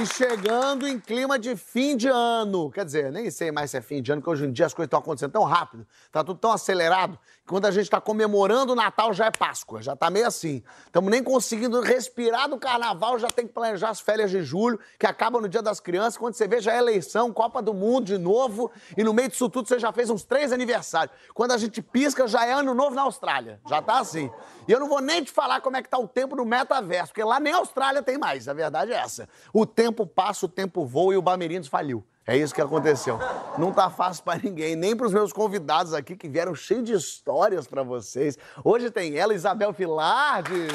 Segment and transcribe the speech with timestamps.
[0.00, 2.70] e chegando em clima de fim de ano.
[2.70, 4.72] Quer dizer, nem sei mais se é fim de ano, porque hoje em dia as
[4.72, 8.74] coisas estão acontecendo tão rápido, tá tudo tão acelerado, que quando a gente está comemorando
[8.74, 10.62] o Natal já é Páscoa, já tá meio assim.
[10.86, 15.06] Estamos nem conseguindo respirar do carnaval, já tem que planejar as férias de julho, que
[15.06, 16.16] acabam no dia das crianças.
[16.16, 19.48] Quando você vê, já é eleição, Copa do Mundo de novo, e no meio disso
[19.48, 21.16] tudo você já fez uns três aniversários.
[21.34, 23.60] Quando a gente pisca, já é ano novo na Austrália.
[23.68, 24.30] Já tá assim.
[24.68, 27.08] E eu não vou nem te falar como é que tá o tempo no metaverso,
[27.08, 29.28] porque lá nem a Austrália tem mais, a verdade é essa.
[29.52, 32.04] O tempo passa, o tempo voa e o Bamerindos faliu.
[32.26, 33.18] É isso que aconteceu.
[33.56, 37.66] Não tá fácil pra ninguém, nem pros meus convidados aqui que vieram cheios de histórias
[37.66, 38.36] pra vocês.
[38.62, 40.72] Hoje tem ela, Isabel Filardes.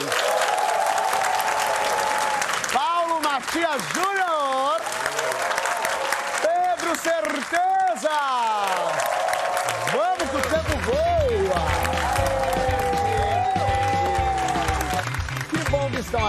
[2.74, 4.53] Paulo Matias Júnior.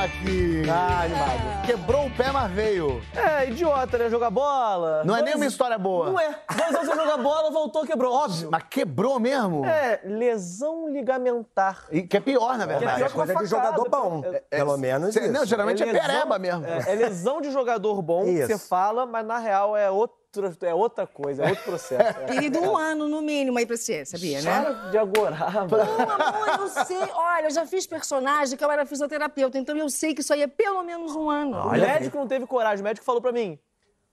[0.04, 0.62] Aqui.
[0.70, 1.66] Ah, animado.
[1.66, 3.02] Quebrou o pé, mas veio.
[3.16, 4.08] É, idiota, né?
[4.10, 5.02] Jogar bola.
[5.04, 6.10] Não é nenhuma história boa.
[6.10, 6.38] Não é.
[6.56, 8.12] Dois anos sem jogar bola, voltou, quebrou.
[8.14, 8.48] Óbvio.
[8.50, 9.64] Mas quebrou mesmo?
[9.64, 11.84] É, lesão ligamentar.
[11.90, 12.96] E que é pior, na Que é verdade.
[12.98, 14.22] pior é que uma coisa de facada, jogador bom.
[14.24, 15.32] é- Pelo menos Cê- isso.
[15.32, 16.66] Não, geralmente é, lesão- pereba mesmo.
[16.66, 20.16] É, é lesão de jogador bom que você fala, mas na real é, outro,
[20.62, 22.18] é outra coisa, é outro processo.
[22.20, 22.24] É.
[22.24, 24.62] Querido, um ano no mínimo aí pra você, sabia, né?
[24.62, 25.76] Para de agorava.
[25.76, 27.10] Não, amor, eu sei.
[27.12, 30.42] Olha, eu já fiz personagem que eu era fisioterapeuta, então eu sei que isso aí
[30.42, 31.56] é pelo menos um ano.
[31.58, 32.80] O médico não teve coragem.
[32.80, 33.58] O médico falou pra mim,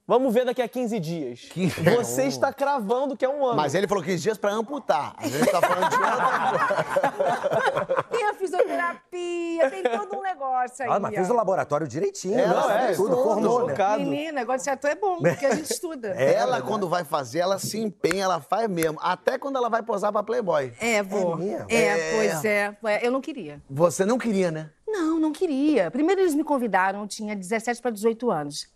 [0.07, 1.49] vamos ver daqui a 15 dias.
[1.97, 3.55] Você está cravando que é um ano.
[3.55, 5.13] Mas ele falou 15 dias pra amputar.
[5.17, 10.91] A gente tá falando de outra Tem a fisioterapia, tem todo um negócio aí.
[10.91, 11.33] Ah, mas fez ó.
[11.33, 12.39] o laboratório direitinho.
[12.39, 12.53] É, né?
[12.53, 13.71] não, é, tudo, formou, né?
[13.73, 14.03] chocado.
[14.03, 16.09] Menina, negócio de ator é bom, porque a gente estuda.
[16.09, 18.99] Ela, quando vai fazer, ela se empenha, ela faz mesmo.
[19.01, 20.73] Até quando ela vai posar pra Playboy.
[20.79, 21.37] É, vou.
[21.37, 21.65] mesmo?
[21.69, 22.15] É, É.
[22.15, 22.77] pois é.
[22.85, 23.61] É, Eu não queria.
[23.69, 24.69] Você não queria, né?
[24.87, 25.89] Não, não queria.
[25.89, 28.67] Primeiro eles me convidaram, eu tinha 17 para 18 anos.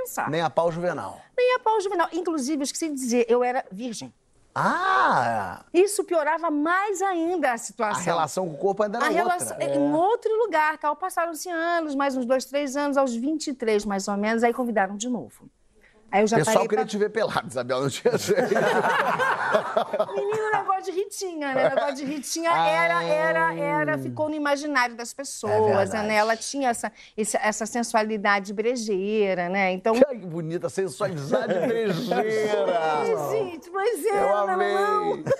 [0.00, 0.30] Nem pensar.
[0.30, 1.20] Nem a pau juvenal.
[1.36, 2.08] Nem a pau juvenal.
[2.12, 4.12] Inclusive, eu esqueci de dizer, eu era virgem.
[4.54, 5.64] Ah!
[5.72, 8.02] Isso piorava mais ainda a A situação.
[8.04, 9.22] relação com o corpo ainda era A outra.
[9.22, 10.96] relação, em outro lugar, tal.
[10.96, 15.08] Passaram-se anos, mais uns dois, três anos, aos 23 mais ou menos, aí convidaram de
[15.08, 15.48] novo.
[16.10, 16.86] Aí eu já pessoal queria pra...
[16.86, 18.42] te ver pelado, Isabel, não tinha jeito.
[20.14, 21.68] Menino, negócio de Ritinha, né?
[21.70, 26.08] Negócio de Ritinha era, era, era, ficou no imaginário das pessoas, verdade.
[26.08, 26.16] né?
[26.16, 29.72] Ela tinha essa, essa sensualidade brejeira, né?
[29.72, 29.94] Então...
[29.94, 33.04] que bonita sensualidade brejeira.
[33.30, 34.74] Gente, pois é, Eu não, não, amei.
[34.74, 35.22] não.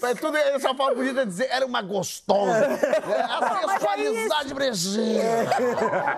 [0.00, 2.64] Mas tudo só fala bonita dizer, era uma gostosa.
[2.64, 5.46] É, a mas é sensualidade brejeira.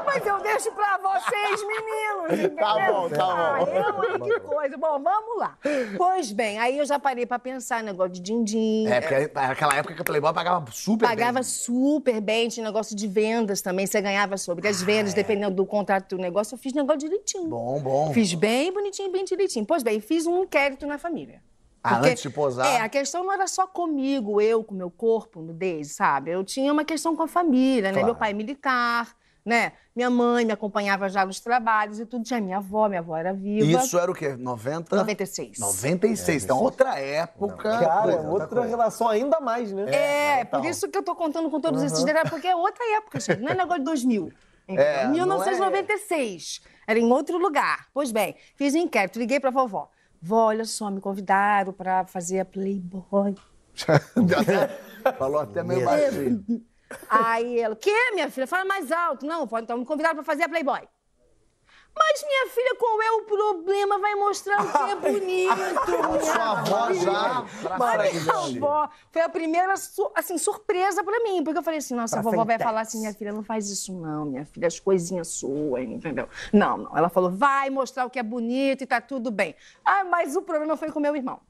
[0.04, 2.56] Mas eu deixo pra vocês, meninos, entendeu?
[2.56, 3.72] Tá bom, tá Ah, bom.
[3.72, 4.76] eu, hein, que coisa.
[4.76, 5.56] Bom, vamos lá.
[5.96, 8.86] Pois bem, aí eu já parei pra pensar, negócio de din-din.
[8.88, 11.42] É, porque aquela época que a Playboy pagava super Pagava bem.
[11.42, 16.16] super bem, tinha negócio de vendas também, você ganhava sobre as vendas, dependendo do contrato
[16.16, 17.44] do negócio, eu fiz negócio direitinho.
[17.44, 17.50] Ah, é.
[17.50, 18.12] Bom, bom.
[18.12, 19.64] Fiz bem bonitinho, bem direitinho.
[19.66, 21.42] Pois bem, fiz um inquérito na família.
[21.82, 22.66] Ah, antes de posar?
[22.66, 26.30] É, a questão não era só comigo, eu com meu corpo, nudez, sabe?
[26.30, 27.92] Eu tinha uma questão com a família, né?
[27.92, 28.04] Claro.
[28.06, 29.08] Meu pai é militar,
[29.44, 29.72] né?
[29.94, 32.24] Minha mãe me acompanhava já nos trabalhos e tudo.
[32.24, 33.82] Tinha minha avó, minha avó era viva.
[33.82, 34.36] Isso era o quê?
[34.36, 34.96] 90?
[34.96, 35.58] 96.
[35.58, 36.44] 96.
[36.44, 37.78] Então, outra época.
[37.80, 39.90] Cara, é Pô, outra relação ainda mais, né?
[39.92, 40.60] É, então.
[40.60, 43.40] por isso que eu tô contando com todos esses detalhes, porque é outra época, gente.
[43.40, 44.32] Não é negócio de 2000.
[44.68, 44.84] entendeu?
[44.84, 46.60] É, não é- 1996.
[46.86, 47.86] Era em outro lugar.
[47.94, 49.88] Pois bem, fiz um inquérito, liguei pra vovó.
[50.22, 53.34] Vó, olha só, me convidaram pra fazer a Playboy.
[55.18, 55.84] Falou até meio É.
[55.84, 56.44] baixinho.
[57.08, 58.46] Aí ela, quê, minha filha?
[58.46, 59.26] Fala mais alto.
[59.26, 60.88] Não, pode, então me convidaram pra fazer a Playboy.
[61.92, 63.98] Mas, minha filha, qual é o problema?
[63.98, 69.28] Vai mostrar o que é bonito, minha Sua avó já A minha avó foi a
[69.28, 69.74] primeira,
[70.14, 71.42] assim, surpresa pra mim.
[71.42, 73.68] Porque eu falei assim, nossa, a Pra vovó vai falar assim, minha filha, não faz
[73.68, 76.28] isso não, minha filha, as coisinhas suas, entendeu?
[76.52, 76.96] Não, não.
[76.96, 79.54] Ela falou, vai mostrar o que é bonito e tá tudo bem.
[79.84, 81.40] Ah, mas o problema foi com meu irmão.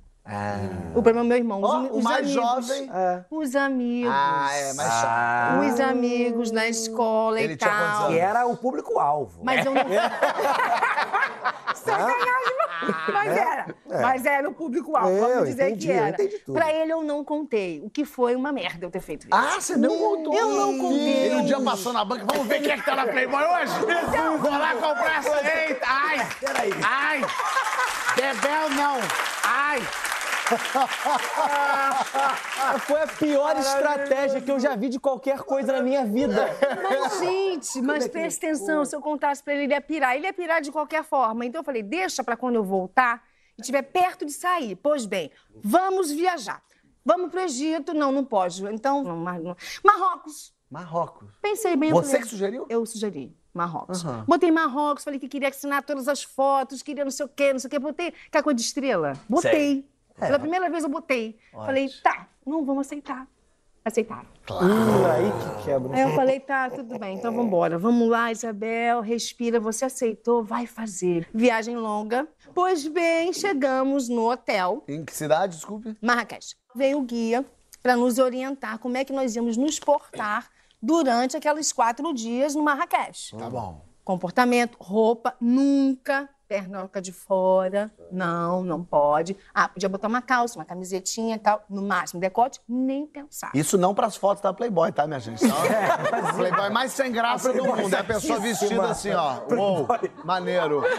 [0.95, 1.61] O problema é meu irmão.
[1.63, 2.33] Os, Ó, os o mais amigos.
[2.33, 2.91] jovem.
[3.31, 4.13] Os amigos.
[4.15, 5.61] Ah, é, mais chato.
[5.75, 8.09] Os amigos na escola Ele e tal.
[8.09, 9.41] Que era o público-alvo.
[9.43, 9.83] Mas eu não.
[11.75, 12.57] Sacanagem,
[13.13, 13.67] mas era.
[14.03, 15.17] Mas era o público-alvo.
[15.17, 16.09] É, Vamos dizer entendi, que eu era.
[16.11, 16.55] entendi tudo.
[16.55, 17.81] Pra ele eu não contei.
[17.83, 19.31] O que foi uma merda eu ter feito isso.
[19.35, 20.35] Ah, você não contou.
[20.35, 21.27] Eu não contei.
[21.27, 23.73] Ele um dia passou na banca, vamos ver quem é que tá na Playboy hoje?
[24.39, 25.59] Vou lá comprar essa.
[25.59, 26.29] Eita, ai.
[26.41, 26.73] Peraí.
[26.85, 27.21] Ai.
[28.17, 28.97] Bebel não.
[29.45, 29.81] Ai.
[32.87, 36.47] Foi a pior estratégia que eu já vi de qualquer coisa na minha vida.
[36.83, 40.17] Mas, gente, mas presta atenção, se eu contasse pra ele, ele ia pirar.
[40.17, 41.45] Ele ia pirar de qualquer forma.
[41.45, 43.23] Então eu falei, deixa pra quando eu voltar
[43.57, 44.77] e estiver perto de sair.
[44.77, 45.31] Pois bem,
[45.63, 46.63] vamos viajar.
[47.05, 47.95] Vamos pro Egito.
[47.95, 48.65] Não, não pode.
[48.67, 49.57] Então, não, Mar- não.
[49.85, 50.53] Marrocos.
[50.71, 51.29] Marrocos.
[51.43, 51.91] Pensei bem.
[51.91, 52.67] Você falei- que sugeriu?
[52.69, 53.37] Eu sugeri.
[53.53, 54.05] Marrocos.
[54.29, 57.59] Botei Marrocos, falei que queria assinar todas as fotos, queria não sei o quê, não
[57.59, 57.79] sei o quê.
[57.81, 59.15] Botei aquela coisa de estrela.
[59.29, 59.85] Botei.
[60.21, 61.39] Pela primeira vez eu botei.
[61.53, 63.27] Falei, tá, não vamos aceitar.
[63.83, 64.29] Aceitaram.
[64.51, 65.97] Hum, aí que quebra.
[65.97, 67.79] Aí eu falei, tá, tudo bem, então vamos embora.
[67.79, 71.27] Vamos lá, Isabel, respira, você aceitou, vai fazer.
[71.33, 72.29] Viagem longa.
[72.55, 75.97] Pois bem, chegamos no hotel, Em que cidade, desculpe?
[76.01, 76.55] Marrakech.
[76.75, 77.45] Veio o guia
[77.83, 80.51] para nos orientar como é que nós íamos nos portar
[80.83, 83.37] durante aqueles quatro dias no Marrakech.
[83.37, 83.83] Tá bom.
[84.05, 87.93] Comportamento, roupa, nunca pernoca de fora.
[88.11, 89.37] Não, não pode.
[89.55, 91.65] Ah, podia botar uma calça, uma camisetinha e tal.
[91.71, 93.53] No máximo, decote, nem pensar.
[93.55, 95.45] Isso não pras fotos da Playboy, tá, minha gente?
[95.45, 95.55] Não.
[96.35, 97.95] Playboy mais sem graça do mundo.
[97.95, 99.43] É a pessoa vestida assim, ó.
[99.55, 99.87] Uou,
[100.25, 100.83] maneiro.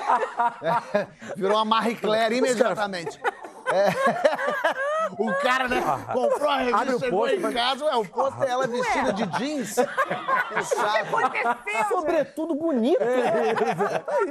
[0.62, 3.20] É, virou uma Marie Claire imediatamente.
[3.74, 5.12] É.
[5.18, 5.82] O cara, né,
[6.14, 9.14] comprou a Abre revista, o chegou posto, em casa, ué, o posto é ela vestida
[9.14, 9.76] de jeans.
[10.52, 11.88] Que saco.
[11.90, 13.00] Sobretudo bonito.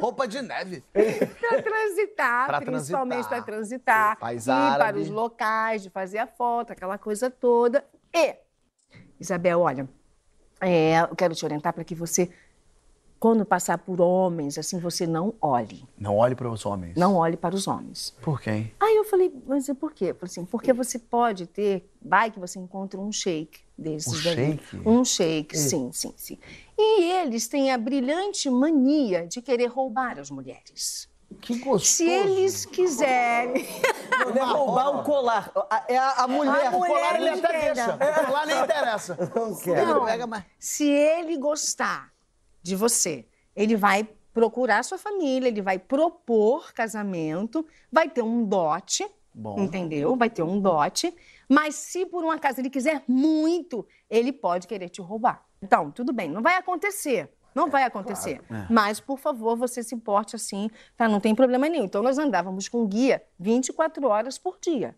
[0.01, 0.85] Roupa de neve.
[0.93, 3.45] Pra transitar, Pra principalmente transitar.
[3.45, 4.19] para transitar.
[4.19, 7.85] País ir para os locais, de fazer a foto, aquela coisa toda.
[8.15, 8.37] E,
[9.19, 9.89] Isabel, olha,
[10.61, 12.31] é, eu quero te orientar para que você,
[13.21, 15.87] quando passar por homens, assim, você não olhe.
[15.99, 16.97] Não olhe para os homens.
[16.97, 18.17] Não olhe para os homens.
[18.23, 18.73] Por quem?
[18.81, 20.07] Aí eu falei, mas e por quê?
[20.07, 24.23] Eu falei assim, porque você pode ter, vai que você encontra um shake desses Um
[24.25, 24.59] dali.
[24.71, 24.89] sheik?
[24.89, 26.39] Um shake, sim, sim, sim.
[26.79, 31.07] E eles têm a brilhante mania de querer roubar as mulheres.
[31.43, 31.85] Que gostoso.
[31.85, 33.65] Se eles quiserem.
[34.35, 35.53] Não é roubar o colar.
[35.71, 36.67] A- É a, a mulher.
[36.67, 37.95] A mulher, Colar ele até deixa.
[37.95, 39.31] O colar nem interessa.
[39.37, 40.27] Não quero.
[40.29, 40.45] Mais.
[40.59, 42.11] Se ele gostar
[42.63, 49.07] de você, ele vai procurar sua família, ele vai propor casamento, vai ter um dote,
[49.35, 49.59] Bom.
[49.59, 50.17] entendeu?
[50.17, 51.15] Vai ter um dote.
[51.49, 55.45] Mas se por um acaso ele quiser muito, ele pode querer te roubar.
[55.61, 57.33] Então, tudo bem, não vai acontecer.
[57.55, 58.41] Não vai acontecer.
[58.71, 61.09] Mas, por favor, você se importe assim, tá?
[61.09, 61.85] Não tem problema nenhum.
[61.85, 64.95] Então, nós andávamos com guia 24 horas por dia.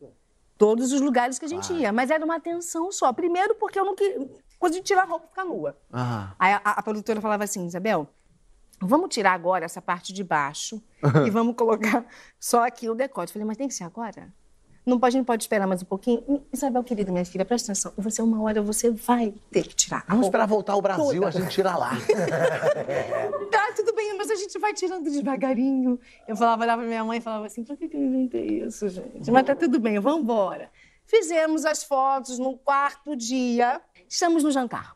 [0.58, 1.90] Todos os lugares que a gente ia.
[1.92, 3.12] Mas era uma atenção só.
[3.12, 4.28] Primeiro, porque eu não queria.
[4.62, 5.76] Coisa de tirar a roupa e ficar nua.
[6.38, 8.08] Aí a, a- produtora falava assim, Isabel,
[8.80, 10.80] vamos tirar agora essa parte de baixo
[11.26, 12.06] e vamos colocar
[12.38, 13.30] só aqui o decote.
[13.30, 14.32] Eu falei, mas tem que ser agora?
[14.86, 16.22] Não pode, a gente pode esperar mais um pouquinho?
[16.28, 17.92] Hum, Isabel, querida, minha filha, presta atenção.
[17.96, 20.04] Você, uma hora, você vai ter que tirar.
[20.08, 21.26] Vamos esperar voltar ao Brasil, Toda.
[21.26, 21.90] a gente tira lá.
[23.50, 25.98] Tá, tudo bem, mas a gente vai tirando devagarinho.
[26.28, 28.88] Eu falava, olhava pra minha mãe e falava assim, por que, que eu inventei isso,
[28.88, 29.28] gente?
[29.30, 30.70] Mas tá tudo bem, vamos embora.
[31.04, 33.80] Fizemos as fotos no quarto dia.
[34.12, 34.94] Estamos no jantar.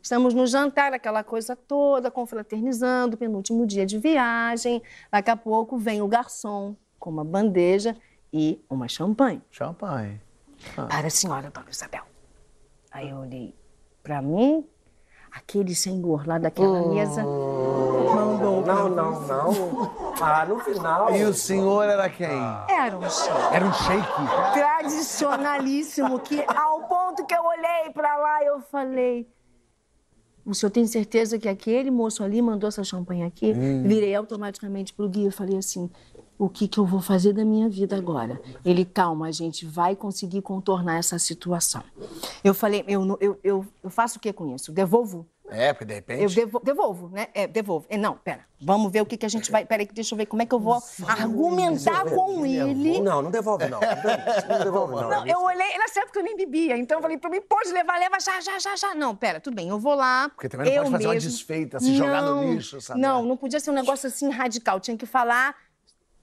[0.00, 4.82] Estamos no jantar, aquela coisa toda, confraternizando, penúltimo dia de viagem.
[5.12, 7.94] Daqui a pouco vem o garçom com uma bandeja
[8.32, 9.42] e uma champanhe.
[9.50, 10.18] Champanhe.
[10.74, 12.04] Para a senhora, dona Isabel.
[12.90, 13.54] Aí eu olhei
[14.02, 14.66] pra mim,
[15.30, 17.22] aquele senhor lá daquela mesa
[18.14, 20.14] mandou Não, não, não.
[20.20, 21.14] Ah, no final.
[21.14, 22.28] E o senhor era quem?
[22.68, 23.54] Era um shake.
[23.54, 24.52] Era um shake.
[24.52, 26.73] tradicionalíssimo que ao
[27.14, 29.28] ponto que eu olhei pra lá eu falei
[30.44, 33.54] o senhor tem certeza que aquele moço ali mandou essa champanhe aqui?
[33.82, 35.88] Virei automaticamente pro guia e falei assim,
[36.38, 38.38] o que que eu vou fazer da minha vida agora?
[38.62, 41.82] Ele, calma, a gente vai conseguir contornar essa situação.
[42.44, 44.70] Eu falei, eu, eu, eu, eu faço o que com isso?
[44.70, 45.26] Devolvo?
[45.50, 46.22] É, porque de repente.
[46.22, 47.28] Eu devo- devolvo, né?
[47.34, 47.86] É, devolvo.
[47.90, 48.46] É, não, pera.
[48.60, 49.64] Vamos ver o que, que a gente vai.
[49.66, 53.00] Peraí, que deixa eu ver como é que eu vou argumentar com ele.
[53.00, 53.80] Não, não devolve, não.
[53.80, 55.10] Não devolve, não.
[55.14, 57.98] Não, eu olhei, nessa época eu nem bebia, então eu falei pra mim, pode levar,
[57.98, 58.94] leva já, já, já, já.
[58.94, 60.28] Não, pera, tudo bem, eu vou lá.
[60.30, 63.00] Porque também não eu pode fazer uma mesmo- desfeita, se jogar no Não, lixo, sabe?
[63.00, 65.54] Não, não podia ser um negócio assim radical, tinha que falar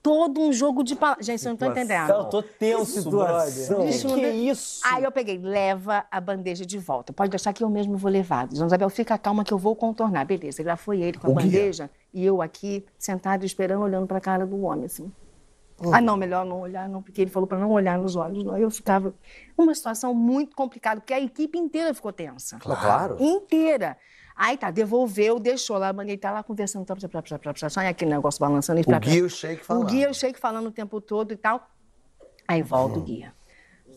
[0.02, 1.24] todo um jogo de palavras.
[1.24, 2.10] Gente, vocês não estão entendendo.
[2.10, 3.50] Eu tô tenso, brother.
[3.50, 3.84] situação.
[4.18, 4.94] Que, Isso é?
[4.94, 7.12] Aí eu peguei, leva a bandeja de volta.
[7.12, 8.48] Pode deixar que eu mesmo vou levar.
[8.48, 10.24] Dona Isabel, fica calma que eu vou contornar.
[10.24, 11.44] Beleza, lá foi ele com a O guia.
[11.44, 15.10] bandeja e eu aqui, sentada, esperando, olhando pra cara do homem, assim.
[15.92, 18.44] Ah, não, melhor não olhar, não, porque ele falou pra não olhar nos olhos.
[18.44, 18.56] Não.
[18.56, 19.12] Eu ficava.
[19.58, 22.58] Uma situação muito complicada, porque a equipe inteira ficou tensa.
[22.58, 23.16] Claro.
[23.18, 23.96] Inteira.
[24.34, 27.52] Aí tá, devolveu, deixou lá, a bandeja tá lá conversando, tá, tá, tá, tá, tá,
[27.52, 28.80] tá, tá, e aquele negócio balançando.
[28.80, 29.82] e O guia e o shake falando.
[29.82, 31.70] o guia, eu sei que falando o tempo todo e tal.
[32.48, 33.34] Aí volta o guia.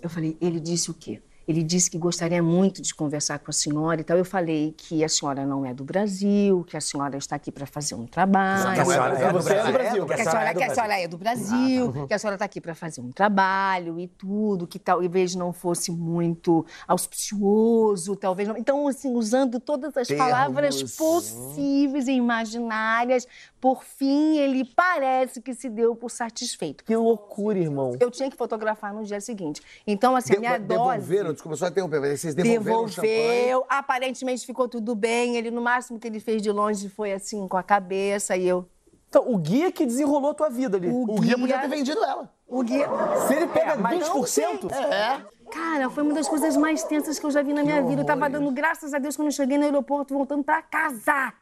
[0.02, 1.22] Eu falei, ele disse o quê?
[1.48, 4.18] Ele disse que gostaria muito de conversar com a senhora e tal.
[4.18, 7.66] Eu falei que a senhora não é do Brasil, que a senhora está aqui para
[7.66, 8.74] fazer um trabalho.
[8.74, 9.74] Que a senhora é do Brasil.
[9.74, 10.06] Brasil.
[10.06, 12.74] Que a, senhora, que a senhora é do Brasil, que a senhora está aqui para
[12.74, 18.58] fazer um trabalho e tudo, que talvez não fosse muito auspicioso, talvez não.
[18.58, 20.26] Então, assim, usando todas as Termos.
[20.26, 23.28] palavras possíveis e imaginárias,
[23.60, 26.84] por fim, ele parece que se deu por satisfeito.
[26.84, 27.96] Que loucura, irmão.
[28.00, 29.62] Eu tinha que fotografar no dia seguinte.
[29.86, 30.68] Então, assim, a minha dose.
[30.68, 32.86] devolveram, desculpa, só interromper, mas vocês devolveram o?
[32.88, 35.38] Devolveu, aparentemente ficou tudo bem.
[35.38, 38.68] Ele, no máximo que ele fez de longe foi assim, com a cabeça, e eu.
[39.08, 40.90] Então, o guia que desenrolou a tua vida ali.
[40.90, 42.30] O guia podia ter vendido ela.
[42.48, 42.88] O guia.
[43.28, 45.22] Se ele pega não 20%, É.
[45.52, 48.02] Cara, foi uma das coisas mais tensas que eu já vi na minha vida.
[48.02, 51.34] Eu tava dando graças a Deus quando eu cheguei no aeroporto, voltando pra casa.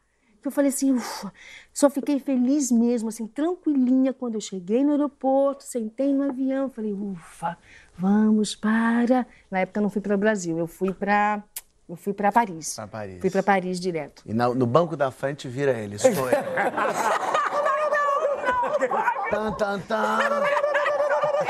[0.44, 1.32] Que eu falei assim, ufa,
[1.74, 6.92] só fiquei feliz mesmo, assim, tranquilinha quando eu cheguei no aeroporto, sentei no avião, falei,
[6.92, 7.58] ufa,
[7.98, 9.26] vamos para.
[9.50, 11.42] Na época eu não fui para o Brasil, eu fui para
[11.88, 12.76] eu fui para Paris.
[12.76, 13.22] Pra Paris.
[13.22, 14.22] Fui para Paris direto.
[14.26, 16.32] E na- no banco da frente vira ele, sou eu.
[19.32, 20.44] tan, tan, tan.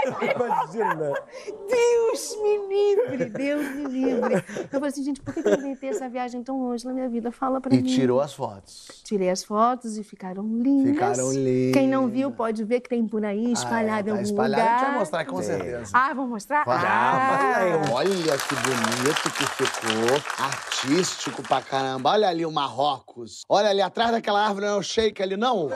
[0.05, 1.13] Imagina.
[1.69, 4.35] Deus me livre, Deus me livre.
[4.35, 7.31] Eu falei assim, gente, por que eu inventei essa viagem tão longe na minha vida?
[7.31, 7.83] Fala pra E mim.
[7.95, 8.87] tirou as fotos.
[9.03, 10.93] Tirei as fotos e ficaram lindas.
[10.93, 11.73] Ficaram lindas.
[11.73, 14.61] Quem não viu pode ver que tem por aí espalhado Ah, em tá algum espalhado,
[14.61, 14.79] a lugar.
[14.79, 15.91] gente vai mostrar com certeza.
[15.93, 16.63] Ah, vou mostrar?
[16.67, 20.45] Ah, Olha que bonito que ficou.
[20.45, 22.11] Artístico pra caramba.
[22.11, 23.41] Olha ali o Marrocos.
[23.49, 25.69] Olha ali atrás daquela árvore, não é o shake ali, não?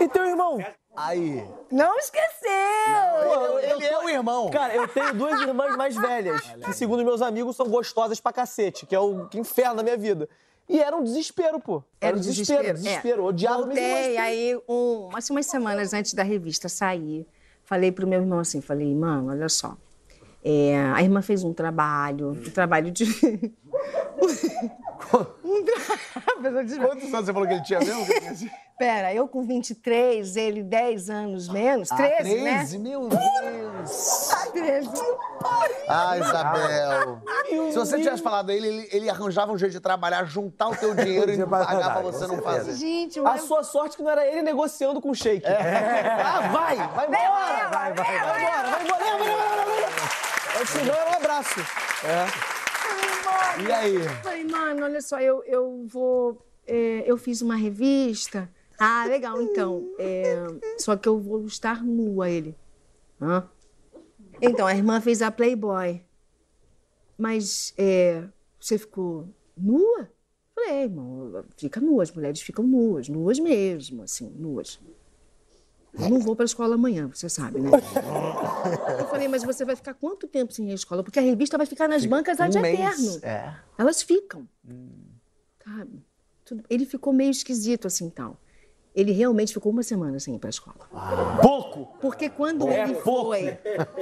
[0.00, 0.58] e teu irmão?
[0.98, 1.44] Aí.
[1.70, 2.50] não esqueceu!
[3.62, 4.50] Ele é o irmão.
[4.50, 8.84] Cara, eu tenho duas irmãs mais velhas, que segundo meus amigos são gostosas pra cacete,
[8.84, 10.28] que é o que inferno da minha vida.
[10.68, 11.82] E era um desespero, pô.
[12.00, 13.22] Era um desespero, desespero.
[13.22, 13.24] É.
[13.26, 14.04] Odiava minhas irmãs.
[14.04, 17.26] Voltei, aí, um, assim, umas semanas antes da revista sair,
[17.62, 19.76] falei pro meu irmão assim, falei, mano, olha só,
[20.44, 23.04] é, a irmã fez um trabalho, um trabalho de...
[25.44, 26.78] um trabalho...
[26.80, 28.06] Quantos anos você falou que ele tinha mesmo?
[28.78, 32.58] Pera, eu com 23, ele 10 anos menos, 13, né?
[32.58, 34.28] 13, meu Deus.
[34.52, 34.88] 13.
[35.88, 37.22] Ah, Isabel.
[37.72, 40.76] Se você tivesse falado a ele, ele, ele arranjava um jeito de trabalhar, juntar o
[40.76, 42.74] teu dinheiro e pagar pra você não fazer.
[42.74, 43.42] Gente, A mas...
[43.42, 45.44] sua sorte que não era ele negociando com o Sheik.
[45.44, 46.76] Ah, vai!
[46.76, 47.68] Vai embora!
[47.68, 48.70] vai, vai, Vai embora!
[48.70, 49.02] Vai embora!
[49.02, 50.27] Leva, leva,
[50.58, 50.66] leva, leva!
[50.66, 51.60] Senão era um abraço.
[53.66, 53.98] E aí?
[54.22, 56.46] Falei, mano, olha só, eu, eu vou.
[56.66, 58.48] é, eu fiz uma revista.
[58.78, 59.92] Ah, legal, então.
[59.98, 60.36] é,
[60.78, 62.56] só que eu vou estar nua, ele.
[63.20, 63.48] Hã?
[64.40, 66.00] Então, a irmã fez a Playboy.
[67.16, 68.22] Mas é,
[68.60, 70.08] você ficou nua?
[70.54, 74.80] Falei, irmão, fica nua, as mulheres ficam nuas, nuas mesmo, assim, nuas.
[75.92, 77.70] Não vou para a escola amanhã, você sabe, né?
[78.98, 81.02] Eu falei, mas você vai ficar quanto tempo sem ir à escola?
[81.02, 82.78] Porque a revista vai ficar nas bancas ad Um mês.
[82.78, 83.18] eterno.
[83.24, 83.54] É.
[83.76, 84.46] Elas ficam.
[85.64, 86.04] Sabe?
[86.44, 88.36] Tudo- Ele ficou meio esquisito assim tal.
[88.94, 90.88] Ele realmente ficou uma semana sem ir pra escola.
[91.40, 91.86] Pouco!
[92.00, 93.30] Porque quando É ele pouco.
[93.30, 93.56] foi,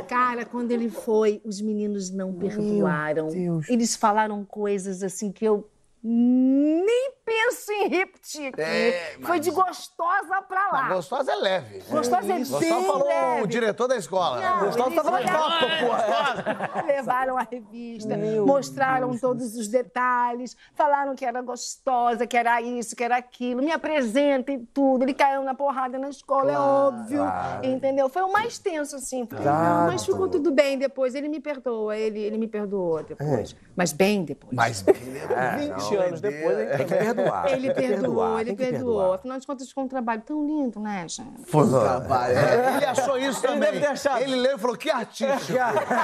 [0.09, 3.29] cara, quando ele foi, os meninos não perdoaram.
[3.69, 5.69] Eles falaram coisas assim que eu
[6.03, 8.63] nem penso em repetir aqui.
[8.63, 10.89] É, Foi de gostosa pra lá.
[10.95, 11.83] Gostosa é leve.
[11.91, 14.41] Gostosa é Gostosa bem falou o diretor da escola.
[14.41, 16.85] Não, Gostosa tava na capa, porra.
[16.87, 18.17] Levaram a revista,
[18.47, 23.73] mostraram todos os detalhes, falaram que era gostosa, que era isso, que era aquilo, me
[23.73, 25.03] apresenta e tudo.
[25.03, 27.25] Ele caiu na porrada na escola, é óbvio.
[27.65, 28.09] Entendeu?
[28.09, 29.27] Foi o mais tenso, assim.
[29.33, 31.15] Não, mas ficou tudo bem depois.
[31.17, 33.57] Ele me perdoa, ele, ele me perdoou depois.
[33.75, 34.53] Mas bem depois.
[34.55, 36.69] Mas 20 anos depois, hein?
[36.77, 37.16] Tem que perdoar.
[37.51, 39.13] Ele perdoou, perdoar, ele tem que perdoou.
[39.15, 41.45] Afinal de contas, ficou um trabalho tão lindo, né, gente?
[41.47, 42.39] foi um trabalho.
[42.39, 43.61] É, Ele achou isso Ele também.
[43.73, 44.23] deve ter achado.
[44.23, 45.59] Ele leu e falou, que artístico.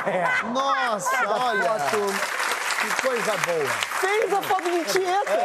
[0.53, 1.71] Nossa, olha.
[2.83, 3.69] Que coisa boa.
[4.01, 5.39] Fez a foto de Tieta!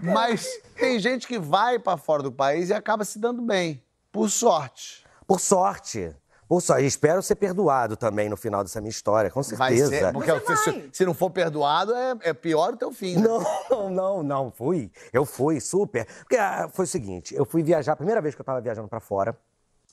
[0.00, 3.82] Mas tem gente que vai pra fora do país e acaba se dando bem.
[4.10, 5.04] Por sorte.
[5.26, 6.14] Por sorte.
[6.52, 6.84] Por sorte.
[6.84, 9.88] Espero ser perdoado também no final dessa minha história, com Vai certeza.
[9.88, 10.12] ser.
[10.12, 10.90] Porque Você se, vai.
[10.92, 13.16] se não for perdoado, é, é pior o teu fim.
[13.16, 13.22] né?
[13.70, 14.92] Não, não, não, fui.
[15.14, 16.06] Eu fui, super.
[16.18, 18.86] Porque ah, foi o seguinte, eu fui viajar, a primeira vez que eu tava viajando
[18.86, 19.34] pra fora,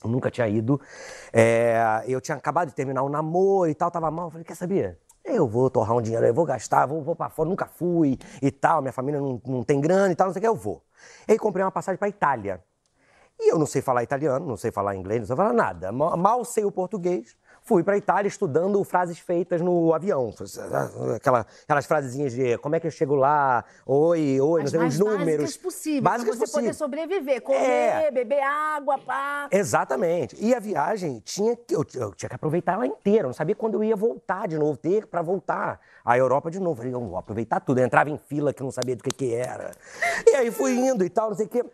[0.04, 0.78] eu nunca tinha ido.
[1.32, 4.26] É, eu tinha acabado de terminar um namoro e tal, tava mal.
[4.26, 4.98] Eu falei, quer saber?
[5.24, 8.50] Eu vou torrar um dinheiro, eu vou gastar, vou, vou pra fora, nunca fui e
[8.50, 10.84] tal, minha família não, não tem grana e tal, não sei o que, eu vou.
[11.26, 12.62] E aí comprei uma passagem pra Itália.
[13.40, 15.90] E eu não sei falar italiano, não sei falar inglês, não sei falar nada.
[15.90, 17.36] Ma- Mal sei o português.
[17.62, 20.32] fui pra Itália estudando frases feitas no avião.
[21.14, 24.88] Aquela, aquelas frasezinhas de como é que eu chego lá, oi, oi, As não sei,
[24.88, 25.26] os números.
[25.42, 26.02] básicas possíveis.
[26.02, 27.40] Básicas pra você poder sobreviver.
[27.42, 28.10] Comer, É.
[28.10, 29.46] beber água, pá.
[29.52, 30.36] Exatamente.
[30.42, 33.24] E a viagem tinha que eu, eu tinha que aproveitar ela inteira.
[33.24, 36.58] Eu não sabia quando eu ia voltar de novo, ter pra voltar à Europa de
[36.58, 36.76] novo.
[36.76, 37.78] Falei, eu vou aproveitar tudo.
[37.78, 39.70] Eu entrava em fila que eu não sabia do que que era.
[40.26, 41.64] E aí fui indo e tal, não sei o quê.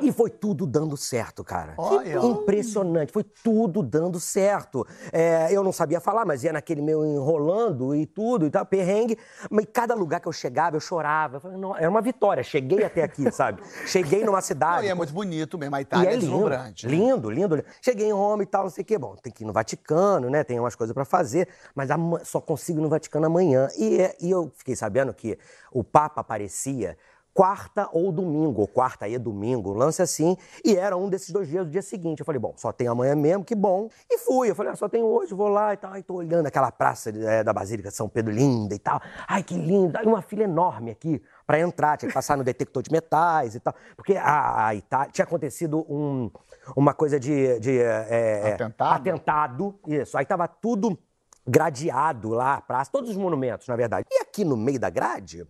[0.00, 1.74] E foi tudo dando certo, cara.
[1.78, 2.18] Olha.
[2.20, 4.86] Impressionante, foi tudo dando certo.
[5.12, 9.18] É, eu não sabia falar, mas ia naquele meu enrolando e tudo e tal, perrengue.
[9.50, 11.36] Mas cada lugar que eu chegava, eu chorava.
[11.36, 12.42] Eu falei, não, era uma vitória.
[12.42, 13.62] Cheguei até aqui, sabe?
[13.86, 14.86] Cheguei numa Não, cidade.
[14.86, 16.86] e é muito bonito mesmo, a E Itália é é lindo, deslumbrante.
[16.86, 16.92] né?
[16.92, 17.64] lindo, lindo, lindo.
[17.80, 18.98] Cheguei em Roma e tal, não sei o quê.
[18.98, 20.44] Bom, tem que ir no Vaticano, né?
[20.44, 21.88] Tem umas coisas pra fazer, mas
[22.24, 23.68] só consigo ir no Vaticano amanhã.
[23.78, 25.38] E, é- e eu fiquei sabendo que
[25.72, 26.96] o Papa aparecia
[27.36, 31.46] quarta ou domingo, ou quarta e domingo, um lance assim, e era um desses dois
[31.46, 32.20] dias, do dia seguinte.
[32.20, 33.90] Eu falei, bom, só tem amanhã mesmo, que bom.
[34.10, 35.92] E fui, eu falei, ah, só tem hoje, vou lá e tal.
[35.92, 39.02] Aí tô olhando aquela praça eh, da Basílica de São Pedro linda e tal.
[39.28, 39.98] Ai, que linda.
[40.00, 43.60] Aí uma fila enorme aqui pra entrar, tinha que passar no detector de metais e
[43.60, 43.74] tal.
[43.94, 46.30] Porque a, a Itália, tinha acontecido um-
[46.74, 47.60] uma coisa de...
[47.60, 48.94] de eh, eh, Atentado?
[48.94, 50.16] Atentado, isso.
[50.16, 50.98] Aí tava tudo
[51.46, 54.06] gradeado lá, a praça, todos os monumentos, na verdade.
[54.10, 55.46] E aqui no meio da grade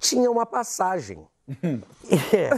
[0.00, 1.26] tinha uma passagem.
[2.32, 2.50] É,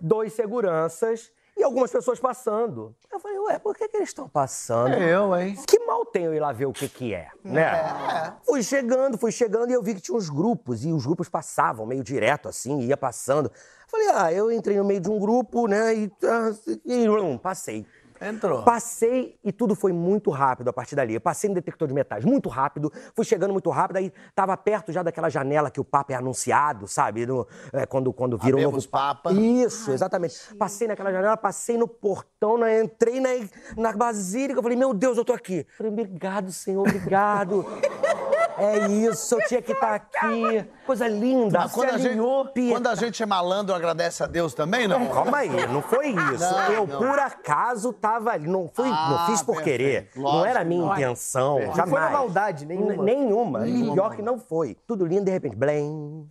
[0.00, 2.94] dois seguranças e algumas pessoas passando.
[3.12, 4.94] Eu falei, ué, por que, que eles estão passando?
[4.94, 5.56] Eu, hein?
[5.66, 8.34] Que mal tem eu ir lá ver o que que é, né?
[8.44, 11.86] Fui chegando, fui chegando e eu vi que tinha uns grupos e os grupos passavam
[11.86, 13.50] meio direto assim, ia passando.
[13.86, 16.50] Falei, ah, eu entrei no meio de um grupo, né, e, ah,
[16.84, 17.86] e hum, passei.
[18.24, 18.62] Entrou.
[18.62, 21.14] Passei e tudo foi muito rápido a partir dali.
[21.14, 24.92] Eu passei no detector de metais muito rápido, fui chegando muito rápido, aí tava perto
[24.92, 27.26] já daquela janela que o Papa é anunciado, sabe?
[27.26, 29.32] No- é, quando, quando vira um novo Papa.
[29.32, 30.54] Isso, exatamente.
[30.56, 33.28] Passei naquela janela, passei no portão, né, entrei na,
[33.76, 35.66] na basílica, eu falei, meu Deus, eu tô aqui.
[35.76, 37.64] Falei, obrigado, Senhor, obrigado.
[38.56, 40.64] É isso, eu tinha que estar aqui.
[40.86, 41.58] Coisa linda.
[41.60, 42.72] Mas quando se a, gente, alinhou, Pia.
[42.72, 45.06] quando a gente é malandro, agradece a Deus também, não?
[45.08, 46.38] Calma aí, não foi isso.
[46.52, 46.98] Não, eu, não.
[46.98, 48.46] por acaso, tava ali.
[48.46, 49.78] Não, fui, Ah, não fiz por perfeito.
[49.78, 50.10] querer.
[50.14, 51.00] não Lógico, era a minha lógico.
[51.00, 51.54] intenção.
[51.56, 51.76] Perfeito.
[51.76, 51.90] Jamais.
[51.92, 53.02] Não foi na maldade, nenhuma.
[53.02, 53.66] Nenhuma.
[53.68, 54.76] E pior que não foi.
[54.86, 56.30] Tudo lindo, de repente, blém.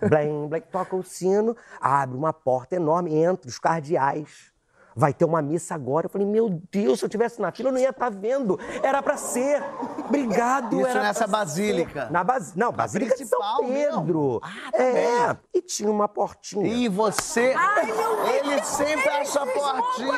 [0.00, 0.62] blém, blém.
[0.70, 4.52] Toca o sino, abre uma porta enorme, entra os cardeais.
[4.98, 6.06] Vai ter uma missa agora.
[6.06, 8.58] Eu falei, meu Deus, se eu tivesse na fila, eu não ia estar vendo.
[8.82, 9.62] Era pra ser.
[10.04, 10.80] Obrigado.
[10.80, 12.06] Isso era nessa basílica.
[12.06, 12.12] ser.
[12.12, 12.56] Na bas...
[12.56, 13.58] Não, Basílica de São?
[13.60, 14.40] Pedro.
[14.42, 15.36] Ah, tá é.
[15.54, 16.66] E tinha uma portinha.
[16.66, 17.54] E você.
[17.56, 20.16] Ai, meu Deus, Ele sempre acha a portinha.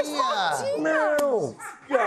[0.78, 1.54] Não!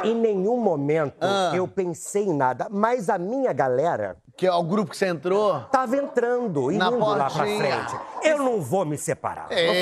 [0.04, 1.52] Em nenhum momento Ah.
[1.56, 5.60] eu pensei em nada, mas a minha galera Que é o grupo que você entrou.
[5.72, 7.58] tava entrando e Na indo lá pra portinha.
[7.88, 8.02] frente.
[8.24, 9.48] Eu não vou me separar.
[9.50, 9.82] não Ei,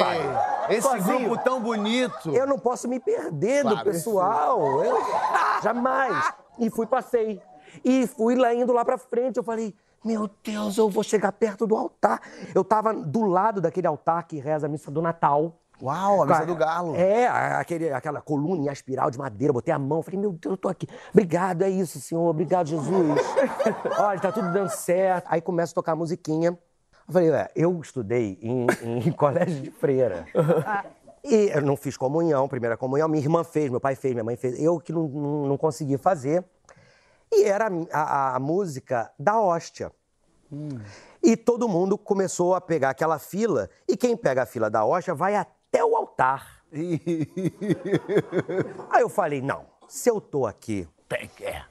[0.69, 1.29] esse Sozinho.
[1.29, 2.29] grupo tão bonito.
[2.35, 4.83] Eu não posso me perder do Claro, pessoal.
[4.83, 4.97] Eu-
[5.63, 6.33] jamais.
[6.59, 7.41] E fui, passei.
[7.85, 9.37] E fui lá indo lá pra frente.
[9.37, 12.19] Eu falei, meu Deus, eu vou chegar perto do altar.
[12.53, 15.53] Eu tava do lado daquele altar que reza a missa do Natal.
[15.81, 16.95] Uau, a missa do galo.
[16.95, 20.31] É, a- aquele, aquela coluna e a espiral de madeira, botei a mão, falei, meu
[20.31, 20.87] Deus, eu tô aqui.
[21.11, 23.19] Obrigado, é isso, Senhor, obrigado, Jesus.
[23.99, 25.25] Olha, tá tudo dando certo.
[25.29, 26.49] Aí começa a tocar a musiquinha.
[27.07, 28.67] Eu falei, ué, eu estudei em,
[29.07, 30.25] em colégio de freira.
[31.23, 34.35] E eu não fiz comunhão, primeira comunhão, minha irmã fez, meu pai fez, minha mãe
[34.35, 36.43] fez, eu que não, não, não consegui fazer.
[37.31, 39.91] E era a, a- a música da hóstia.
[41.23, 45.13] E todo mundo começou a pegar aquela fila, e quem pega a fila da hóstia
[45.15, 45.51] vai até
[45.83, 46.63] o altar.
[48.89, 51.63] Aí eu falei, não, se eu tô aqui, tem que é.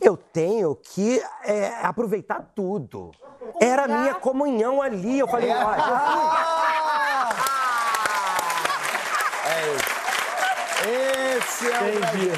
[0.00, 3.12] Eu tenho que é, aproveitar tudo.
[3.60, 5.18] Era a minha comunhão ali.
[5.18, 5.82] Eu falei, olha,
[11.36, 12.32] Esse é o Brasil.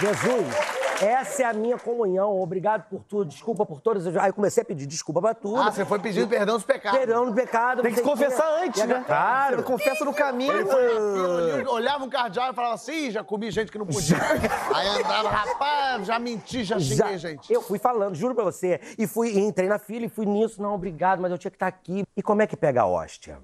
[0.00, 2.40] Jesus, essa é a minha comunhão.
[2.40, 4.06] Obrigado por tudo, desculpa por todas.
[4.06, 5.60] as- Aí comecei a pedir desculpa pra tudo.
[5.60, 6.98] Ah, você foi pedindo perdão dos pecados.
[6.98, 7.82] Perdão do pecado.
[7.82, 9.04] Tem que confessar antes, E né?
[9.06, 9.56] Claro.
[9.58, 10.52] Você confessa no caminho.
[10.52, 14.16] Eu olhava um cardeal e falava assim, já comi gente que não podia.
[14.74, 17.52] Aí andava, rapaz, já menti, já Já- xinguei gente.
[17.52, 18.80] Eu fui falando, juro pra você.
[18.98, 20.60] E fui, e entrei na fila e fui nisso.
[20.62, 22.04] Não, obrigado, mas eu tinha que estar aqui.
[22.16, 23.38] E como é que pega a hóstia?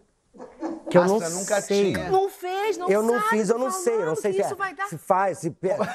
[0.90, 1.92] Que eu não nunca sei.
[1.94, 2.10] tinha.
[2.10, 4.74] Não fez, não Eu não sabe, fiz, eu não sei, eu não sei se, é-
[4.74, 4.88] dar...
[4.88, 5.88] se faz, se pega.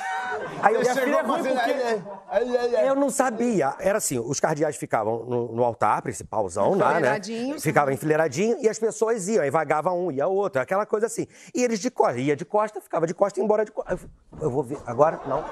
[0.61, 1.71] Aí eu, minha filha é ruim assim, porque...
[1.71, 2.87] aí, aí, aí, aí.
[2.87, 3.75] Eu não sabia.
[3.79, 6.97] Era assim, os cardeais ficavam no, no altar principalzão lá, né?
[6.97, 7.63] Enfileiradinhos.
[7.63, 11.27] Ficavam enfileiradinho e as pessoas iam, aí vagava um, ia outro, aquela coisa assim.
[11.53, 13.93] E eles de costa, ia de costa, ficava de costa e embora de costa.
[13.93, 13.99] Eu,
[14.41, 15.19] eu vou ver, agora?
[15.27, 15.43] Não.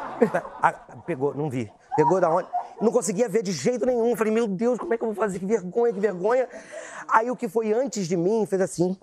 [0.61, 0.73] Ah,
[1.05, 1.71] pegou, não vi.
[1.95, 2.47] Pegou da onde?
[2.81, 4.15] Não conseguia ver de jeito nenhum.
[4.15, 5.39] Falei, meu Deus, como é que eu vou fazer?
[5.39, 6.47] Que vergonha, que vergonha.
[7.07, 8.97] Aí o que foi antes de mim fez assim.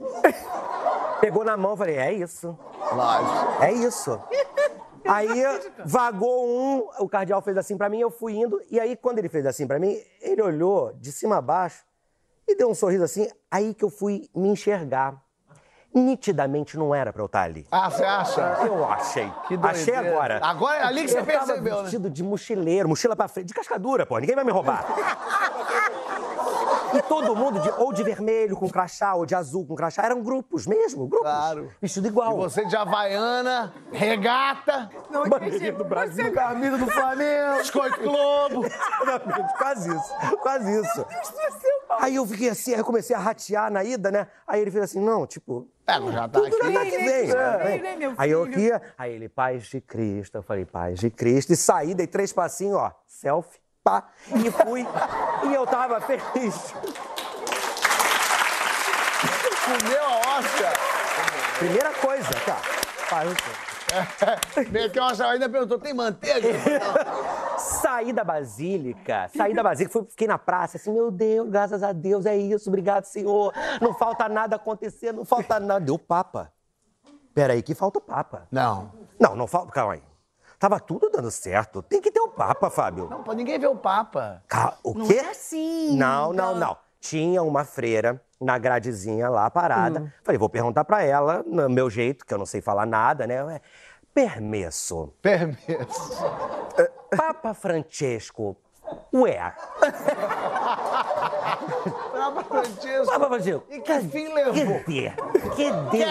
[1.20, 2.58] Pegou na mão, falei, é isso.
[2.92, 3.62] Lógico.
[3.62, 4.20] É isso.
[5.06, 5.42] Aí
[5.84, 8.60] vagou um, o cardeal fez assim pra mim, eu fui indo.
[8.70, 11.84] E aí, quando ele fez assim pra mim, ele olhou de cima a baixo
[12.46, 13.28] e deu um sorriso assim.
[13.50, 15.20] Aí que eu fui me enxergar.
[15.92, 17.66] Nitidamente não era pra eu estar ali.
[17.72, 18.40] Ah, você acha?
[18.64, 19.28] Eu achei.
[19.48, 19.70] Que doideira.
[19.70, 20.40] Achei agora.
[20.40, 21.82] Agora é ali que você eu tava percebeu, né?
[21.82, 24.16] vestido de mochileiro, mochila pra frente, de cascadura, pô.
[24.18, 24.84] Ninguém vai me roubar.
[26.94, 30.22] E todo mundo, de- ou de vermelho com crachá, ou de azul com crachá, eram
[30.22, 31.28] grupos mesmo, grupos.
[31.28, 31.70] Claro.
[31.80, 32.36] Vestido E igual.
[32.36, 34.90] você de Havaiana, regata,
[35.28, 36.32] Bandeira do Brasil.
[36.32, 38.62] camisa do Flamengo, biscoito Globo.
[39.58, 41.06] Quase isso, quase isso.
[42.00, 44.26] Aí eu fiquei assim, aí eu comecei a ratear na ida, né?
[44.46, 46.94] Aí ele fez assim, não, tipo, É, mas já tá tudo já tá aqui.
[46.96, 47.26] aqui, vem.
[47.28, 47.82] né, vem.
[47.82, 50.36] né, meu Aí eu aqui, aí ele, paz de Cristo.
[50.38, 51.52] Eu falei, paz de Cristo.
[51.52, 54.86] E saí, dei três passinhos, ó, selfie, pá, e fui.
[55.44, 56.74] e eu tava feliz.
[59.64, 60.72] Comeu a hóstia.
[61.58, 62.60] Primeira coisa, tá.
[63.08, 63.34] Pá, eu-
[64.70, 66.48] Meteu uma ainda perguntou, tem manteiga?
[67.58, 71.92] Saí da Basílica, saí da Basílica, fui, fiquei na praça, assim, meu Deus, graças a
[71.92, 73.52] Deus, é isso, obrigado, Senhor.
[73.80, 75.84] Não falta nada acontecer, não falta nada.
[75.84, 76.52] Deu Papa.
[77.34, 78.46] Peraí, que falta o Papa.
[78.50, 78.92] Não.
[79.18, 79.72] Não, não falta.
[79.72, 80.02] Calma aí.
[80.60, 81.82] Tava tudo dando certo.
[81.82, 83.08] Tem que ter o Papa, Fábio.
[83.10, 84.42] Não, pô, ninguém vê o Papa.
[84.46, 85.14] Ca- O Não quê?
[85.14, 85.96] é assim.
[85.96, 86.76] Não, não, não.
[87.00, 90.12] Tinha uma freira na gradezinha lá parada.
[90.22, 93.42] Falei, vou perguntar pra ela, no meu jeito, que eu não sei falar nada, né?
[93.42, 93.60] Ué,
[94.12, 95.10] Permesso.
[95.22, 96.22] Permesso.
[97.16, 98.54] Papa Francesco,
[102.50, 103.06] where?
[103.06, 103.28] Papa Francisco.
[103.28, 103.64] Francesco.
[103.70, 104.80] E que fim levou?
[104.80, 105.10] Cadê?
[105.56, 106.04] Cadê?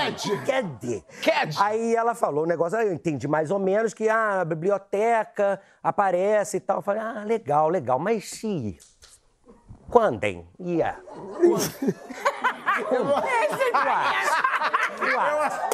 [0.46, 1.04] Cadê?
[1.24, 1.56] Cadê?
[1.60, 6.58] Aí ela falou o negócio, eu entendi mais ou menos que ah, a biblioteca aparece
[6.58, 6.78] e tal.
[6.78, 8.78] Eu falei, ah, legal, legal, mas se.
[9.90, 10.48] Quando, hein?
[10.60, 10.96] Ué,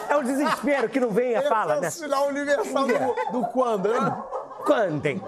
[0.10, 1.88] É o desespero que não vem a fala, né?
[1.88, 4.23] É o sinal universal do, do quando, né?
[4.65, 5.21] Quando, hein?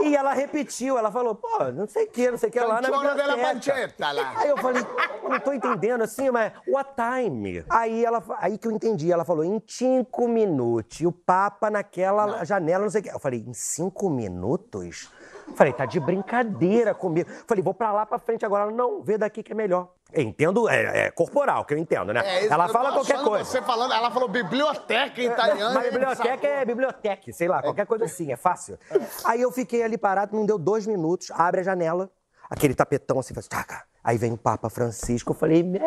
[0.00, 2.80] E ela repetiu, ela falou, pô, não sei o que, não sei o que lá
[2.80, 3.38] na della.
[3.38, 4.32] Pancetta lá.
[4.36, 4.82] Aí eu falei,
[5.22, 7.64] não tô entendendo assim, mas what time?
[7.70, 11.00] Aí, ela, aí que eu entendi, ela falou, em cinco minutos.
[11.00, 13.10] E o Papa naquela janela, não sei o que.
[13.10, 15.10] Eu falei, em cinco minutos?
[15.54, 17.30] Falei, tá de brincadeira comigo.
[17.46, 18.64] Falei, vou pra lá pra frente agora.
[18.64, 19.90] Ela, não, vê daqui que é melhor.
[20.12, 22.22] Eu entendo, é, é corporal, que eu entendo, né?
[22.24, 23.44] É, ela fala qualquer coisa.
[23.44, 25.74] Você falando, ela falou biblioteca em italiano.
[25.74, 28.78] Mas biblioteca é biblioteca, sei lá, qualquer coisa assim, é fácil.
[29.24, 32.10] Aí eu fiquei ali parado, não deu dois minutos, abre a janela,
[32.48, 33.82] aquele tapetão assim, faz taca.
[34.04, 35.80] Aí vem o Papa Francisco, eu falei, meu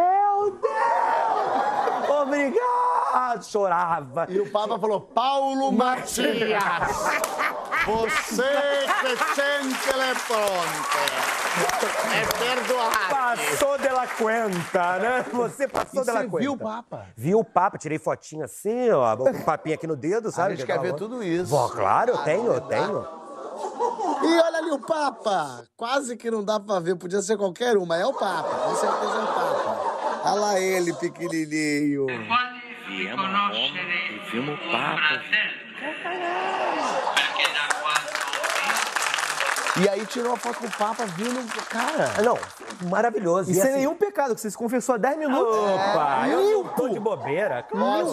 [0.51, 2.09] Deus!
[2.21, 2.86] Obrigado!
[3.41, 4.25] Chorava.
[4.29, 6.17] E o Papa falou, Paulo Matias,
[7.85, 10.97] você que sente le pronte.
[12.13, 12.97] É perdoado.
[13.09, 15.25] Passou dela cuenta, né?
[15.33, 16.43] Você passou E dela você cuenta.
[16.43, 17.05] viu o Papa?
[17.15, 20.55] Vi o Papa, tirei fotinho assim, ó, com um papinho aqui no dedo, sabe?
[20.55, 21.49] gente que quer ver tudo isso.
[21.49, 23.07] Bom, claro, eu tenho, eu tenho.
[24.23, 25.63] E olha ali o Papa.
[25.75, 28.49] Quase que não dá pra ver, podia ser qualquer um, mas é o Papa.
[28.49, 29.77] Com certeza é o Papa.
[30.25, 32.05] Olha lá ele, pequenininho.
[32.97, 33.57] Viemos a Roma
[34.09, 35.21] e vimos o Papa.
[39.79, 41.37] E aí tirou a foto com o Papa vindo.
[41.69, 42.11] Cara.
[42.17, 42.37] Ah, Não,
[42.89, 43.49] maravilhoso.
[43.49, 45.55] E E sem assim- nenhum pecado, que você se confessou há 10 minutos.
[45.55, 47.63] Opa, eu não tô de bobeira.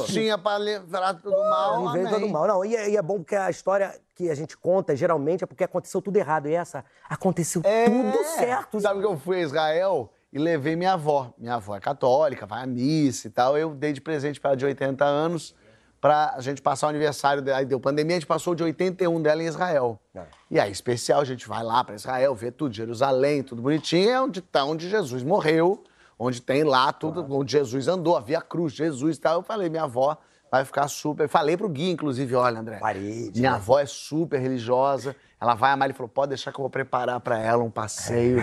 [0.07, 1.81] Tinha pra livrar tudo mal.
[1.85, 2.21] Não veio amém.
[2.21, 2.47] todo mal.
[2.47, 5.47] Não, e é, e é bom porque a história que a gente conta, geralmente, é
[5.47, 6.49] porque aconteceu tudo errado.
[6.49, 7.87] E essa, aconteceu É.
[7.87, 8.79] tudo certo.
[8.81, 11.33] Sabe que eu fui a Israel e levei minha avó.
[11.39, 13.57] Minha avó é católica, vai à missa e tal.
[13.57, 15.55] Eu dei de presente para ela de 80 anos
[16.01, 17.59] pra gente passar o aniversário dela.
[17.59, 19.99] Aí deu pandemia, a gente passou de 81 dela em Israel.
[20.13, 20.23] É.
[20.51, 24.11] E aí, especial, a gente vai lá para Israel, vê tudo, Jerusalém, tudo bonitinho.
[24.11, 25.85] É onde, tá, onde Jesus morreu,
[26.19, 29.35] onde tem lá tudo, onde Jesus andou, havia cruz, Jesus e tal.
[29.35, 30.19] Eu falei, minha avó
[30.51, 31.29] vai ficar super.
[31.29, 32.79] Falei pro Gui, inclusive, olha, André.
[32.79, 33.57] Parede, Minha né?
[33.57, 35.15] avó é super religiosa.
[35.45, 35.87] Ela vai amar.
[35.87, 38.39] Ele falou: pode deixar que eu vou preparar pra ela um passeio.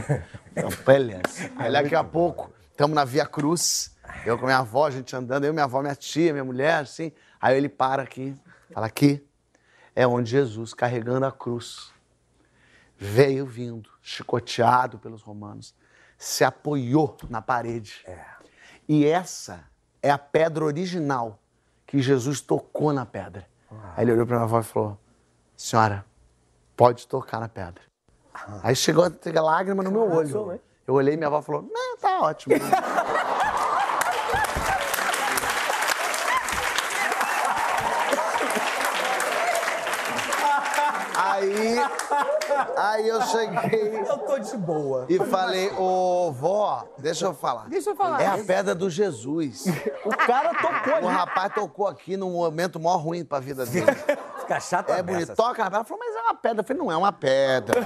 [0.51, 1.51] Então, beleza.
[1.55, 3.97] Aí daqui a pouco, estamos na Via Cruz.
[4.23, 7.11] Eu com minha avó, a gente andando, eu, minha avó, minha tia, minha mulher, assim.
[7.39, 8.35] Aí ele para aqui,
[8.71, 9.25] fala: aqui
[9.95, 11.91] é onde Jesus, carregando a cruz,
[12.95, 15.73] veio vindo, chicoteado pelos romanos,
[16.19, 18.05] se apoiou na parede.
[18.87, 19.63] E essa
[20.03, 21.39] é a pedra original
[21.87, 23.47] que Jesus tocou na pedra.
[23.95, 24.99] Aí ele olhou para minha avó e falou:
[25.57, 26.05] Senhora,
[26.81, 27.83] pode tocar na pedra.
[28.63, 30.59] Aí chegou a lágrima no meu olho.
[30.87, 32.55] Eu olhei e minha avó falou: Não, tá ótimo.
[41.13, 41.75] Aí,
[42.77, 45.05] aí eu cheguei Eu tô de boa.
[45.09, 47.67] e falei, ô vó, deixa eu falar.
[47.69, 48.21] Deixa eu falar.
[48.21, 49.65] É a pedra do Jesus.
[50.05, 51.07] O cara tocou O ali.
[51.07, 53.85] rapaz tocou aqui num momento mó ruim pra vida dele.
[54.51, 55.35] Toca chata É bonito.
[55.35, 55.77] Toca na pedra.
[55.77, 56.59] Ela falou, mas é uma pedra.
[56.59, 57.81] Eu falei, não é uma pedra.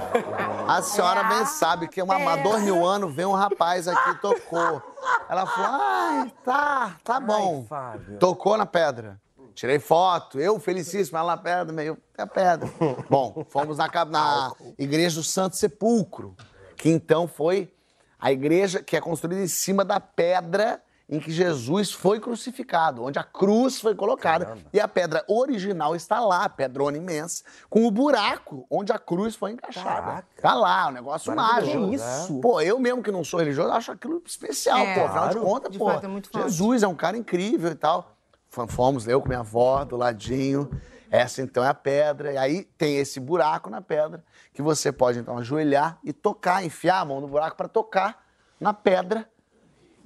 [0.66, 3.86] A senhora É bem a sabe que uma, há dois mil anos vem um rapaz
[3.86, 4.82] aqui e tocou.
[5.28, 7.64] Ela falou, ai, tá, tá bom.
[7.68, 8.18] Fábio.
[8.18, 9.20] Tocou na pedra.
[9.54, 12.68] Tirei foto, eu felicíssimo, ela na pedra, meio, é a pedra.
[13.08, 16.36] Bom, fomos na, na igreja do Santo Sepulcro,
[16.76, 17.72] que então foi
[18.20, 23.18] a igreja que é construída em cima da pedra em que Jesus foi crucificado, onde
[23.18, 24.58] a cruz foi colocada.
[24.72, 29.36] E a pedra original está lá, a pedrona imensa, com o buraco onde a cruz
[29.36, 29.88] foi encaixada.
[29.88, 30.26] Caraca.
[30.42, 31.90] Tá lá, um negócio mágico.
[31.90, 32.40] Que isso?
[32.40, 35.04] Pô, eu mesmo que não sou religioso, acho aquilo especial, É, pô.
[35.04, 35.46] Afinal de claro.
[35.46, 36.44] contas, De pô, fato, é muito forte.
[36.50, 38.16] Jesus é um cara incrível e tal.
[38.48, 40.68] Fomos eu com minha avó do ladinho.
[41.08, 42.32] Essa então é a pedra.
[42.32, 47.00] E aí tem esse buraco na pedra que você pode então ajoelhar e tocar, enfiar
[47.00, 48.24] a mão no buraco para tocar
[48.58, 49.28] na pedra,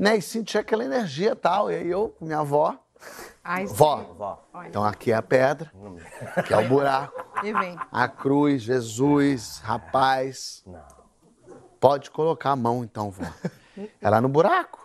[0.00, 0.16] né?
[0.16, 1.70] E sentir aquela energia e tal.
[1.70, 2.76] E aí eu com minha avó,
[3.44, 4.42] Ai, vó.
[4.52, 4.68] Olha.
[4.68, 5.70] Então aqui é a pedra,
[6.46, 7.24] que é o buraco.
[7.42, 7.78] E vem.
[7.92, 10.64] A cruz, Jesus, rapaz.
[11.78, 13.24] Pode colocar a mão então, vó.
[14.00, 14.78] Ela no buraco.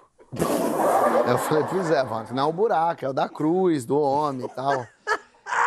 [1.27, 4.45] Eu falei, pois é, vó, não é o buraco, é o da cruz, do homem
[4.45, 4.85] e tal.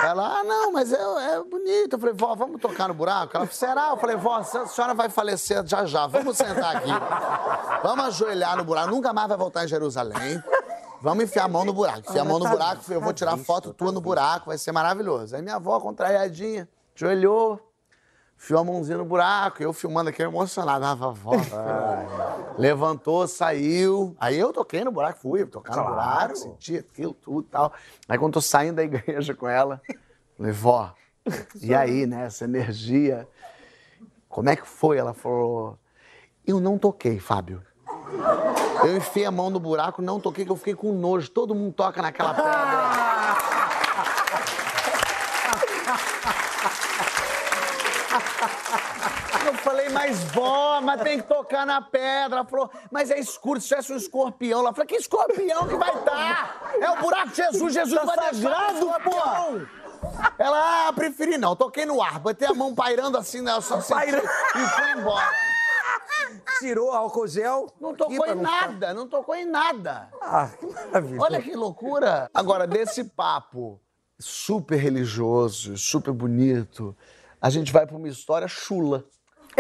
[0.03, 1.95] Ela, ah, não, mas é, é bonito.
[1.95, 3.37] Eu falei, vó, vamos tocar no buraco?
[3.37, 3.91] Ela será?
[3.91, 6.91] Eu falei, vó, a senhora vai falecer já já, vamos sentar aqui.
[7.83, 10.43] Vamos ajoelhar no buraco, nunca mais vai voltar em Jerusalém.
[11.01, 12.11] Vamos enfiar a mão no buraco.
[12.11, 15.35] Enfiar a mão no buraco, eu vou tirar foto tua no buraco, vai ser maravilhoso.
[15.35, 17.61] Aí minha avó, contrariadinha, ajoelhou,
[18.39, 20.85] enfiou a mãozinha no buraco, eu filmando aqui emocionado.
[20.85, 21.33] Ah, vovó.
[22.57, 24.17] Levantou, saiu.
[24.19, 27.73] Aí eu toquei no buraco, fui tocar no buraco, senti aquilo, tudo e tal.
[28.09, 29.83] Aí quando tô saindo da igreja com ela,
[30.37, 30.95] falei, vó,
[31.61, 33.29] e aí, né, essa energia,
[34.29, 34.97] como é que foi?
[34.97, 35.77] Ela falou,
[36.47, 37.63] eu não toquei, Fábio.
[38.85, 41.29] Eu enfiei a mão no buraco, não toquei, que eu fiquei com nojo.
[41.31, 43.09] Todo mundo toca naquela pedra.
[50.09, 52.39] mas vó, mas tem que tocar na pedra.
[52.39, 54.65] Ela falou, mas é escuro, se tivesse um escorpião.
[54.65, 56.73] Eu falei, que escorpião que vai estar?
[56.81, 59.79] É o buraco de Jesus, Jesus vai sagrado, pô!
[60.39, 63.61] Ela, ah, preferi não, toquei no ar, botei a mão pairando assim, né?
[63.61, 64.25] Só Pairando.
[64.27, 65.29] e fui embora.
[66.61, 67.67] Tirou álcool gel.
[67.81, 70.09] Não tocou em ficar- nada, não tocou em nada.
[70.21, 71.21] Ah, que maravilha.
[71.23, 72.31] Olha que loucura.
[72.33, 73.81] Agora, desse papo
[74.19, 76.97] super religioso, super bonito,
[77.41, 79.05] a gente vai pra uma história chula.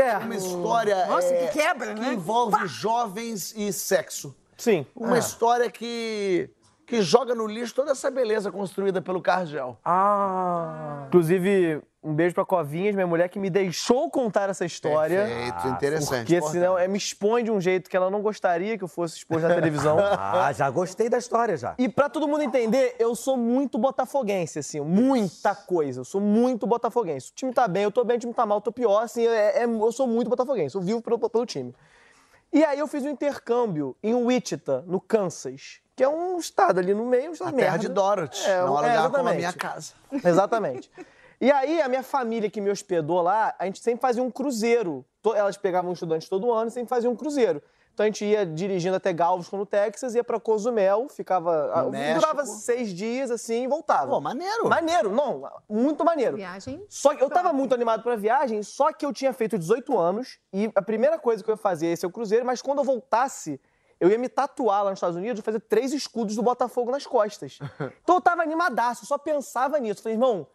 [0.01, 0.17] É.
[0.17, 2.15] Uma história Nossa, é, que quebra, que né?
[2.15, 4.35] envolve jovens e sexo.
[4.57, 4.87] Sim.
[4.95, 6.49] Uma história que,
[6.89, 9.77] que joga no lixo toda essa beleza construída pelo Cargel.
[9.85, 11.05] Ah.
[11.09, 15.27] Inclusive, um beijo pra Covinhas, minha mulher, que me deixou contar essa história.
[15.27, 16.27] Perfeito, interessante.
[16.35, 19.19] Porque senão é, me expõe de um jeito que ela não gostaria que eu fosse
[19.19, 19.99] exposto na televisão.
[20.19, 21.75] Ah, já gostei da história já.
[21.77, 26.01] E pra todo mundo entender, eu sou muito botafoguense, assim, muita coisa.
[26.01, 27.31] Eu sou muito botafoguense.
[27.33, 29.27] O time tá bem, eu tô bem, o time tá mal, eu tô pior, assim,
[29.27, 30.75] é- é- eu sou muito botafoguense.
[30.75, 31.75] Eu vivo pelo, pelo time.
[32.51, 36.95] E aí eu fiz um intercâmbio em Wichita, no Kansas, que é um estado ali
[36.95, 37.79] no meio, um estado A terra merda.
[37.81, 38.47] de Dorothy.
[38.47, 39.37] É, não há é, lugar como a exatamente.
[39.39, 39.93] minha casa.
[40.29, 40.91] Exatamente.
[41.41, 45.05] E aí, a minha família que me hospedou lá, a gente sempre fazia um cruzeiro.
[45.23, 47.61] To- Elas pegavam estudantes todo ano e sempre faziam um cruzeiro.
[47.95, 51.73] Então a gente ia dirigindo até Galveston, no Texas, ia pra Cozumel, ficava.
[51.75, 52.59] ah, No durava México.
[52.59, 54.07] seis dias assim e voltava.
[54.13, 54.69] Pô, maneiro.
[54.69, 56.37] Maneiro, não, muito maneiro.
[56.37, 56.81] Viagem.
[56.89, 60.39] Só que eu tava muito animado pra viagem, só que eu tinha feito 18 anos
[60.53, 62.85] e a primeira coisa que eu ia fazer ia ser o cruzeiro, mas quando eu
[62.85, 63.61] voltasse,
[64.01, 67.07] eu ia me tatuar lá nos Estados Unidos e fazer três escudos do Botafogo nas
[67.07, 67.59] costas.
[68.03, 70.03] Então eu tava animadaço, eu só pensava nisso.
[70.03, 70.47] Falei, irmão,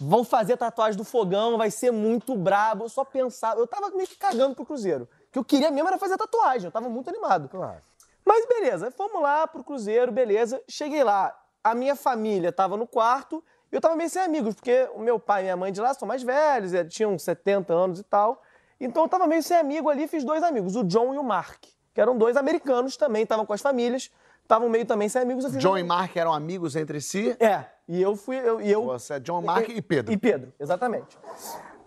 [0.00, 2.84] vão fazer tatuagem do fogão, vai ser muito brabo.
[2.84, 5.04] Eu só pensava, eu tava meio que cagando pro cruzeiro.
[5.28, 7.48] O que eu queria mesmo era fazer tatuagem, eu tava muito animado.
[7.48, 7.80] Claro.
[8.24, 10.62] Mas beleza, fomos lá pro Cruzeiro, beleza.
[10.68, 14.88] Cheguei lá, a minha família tava no quarto e eu tava meio sem amigos, porque
[14.94, 18.00] o meu pai e minha mãe de lá são mais velhos, eh, tinham 70 anos
[18.00, 18.42] e tal.
[18.80, 21.64] Então eu tava meio sem amigo ali, fiz dois amigos, o John e o Mark,
[21.94, 24.10] que eram dois americanos também, estavam com as famílias,
[24.42, 25.44] estavam meio também sem amigos.
[25.46, 27.36] Fiz John e Mark eram amigos entre si.
[27.38, 28.36] É, e eu fui.
[28.36, 30.12] Eu, e eu, Você é John, Mark e Pedro.
[30.12, 31.18] E Pedro, exatamente.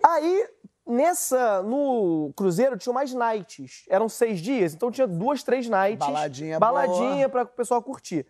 [0.03, 0.47] Aí,
[0.85, 1.61] nessa.
[1.63, 3.83] No Cruzeiro tinha mais nights.
[3.89, 6.05] Eram seis dias, então tinha duas, três nights.
[6.05, 8.25] Baladinha Baladinha para o pessoal curtir.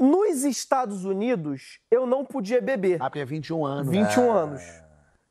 [0.00, 2.98] Nos Estados Unidos, eu não podia beber.
[3.02, 3.88] Ah, porque é 21 anos.
[3.90, 4.62] 21 anos.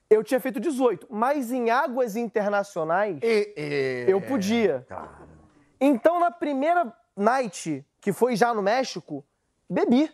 [0.10, 4.86] Eu tinha feito 18, mas em águas internacionais E- e- eu podia.
[5.80, 9.24] Então, na primeira night, que foi já no México,
[9.70, 10.12] bebi.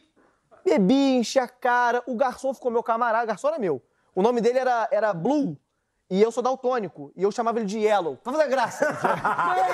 [0.66, 2.02] Bebi, enchi a cara.
[2.08, 3.82] O garçom ficou meu camarada, o garçom era meu.
[4.16, 5.58] O nome dele era, era Blue.
[6.10, 7.12] E eu sou daltônico.
[7.16, 8.18] E eu chamava ele de Yellow.
[8.18, 8.86] Pra fazer graça.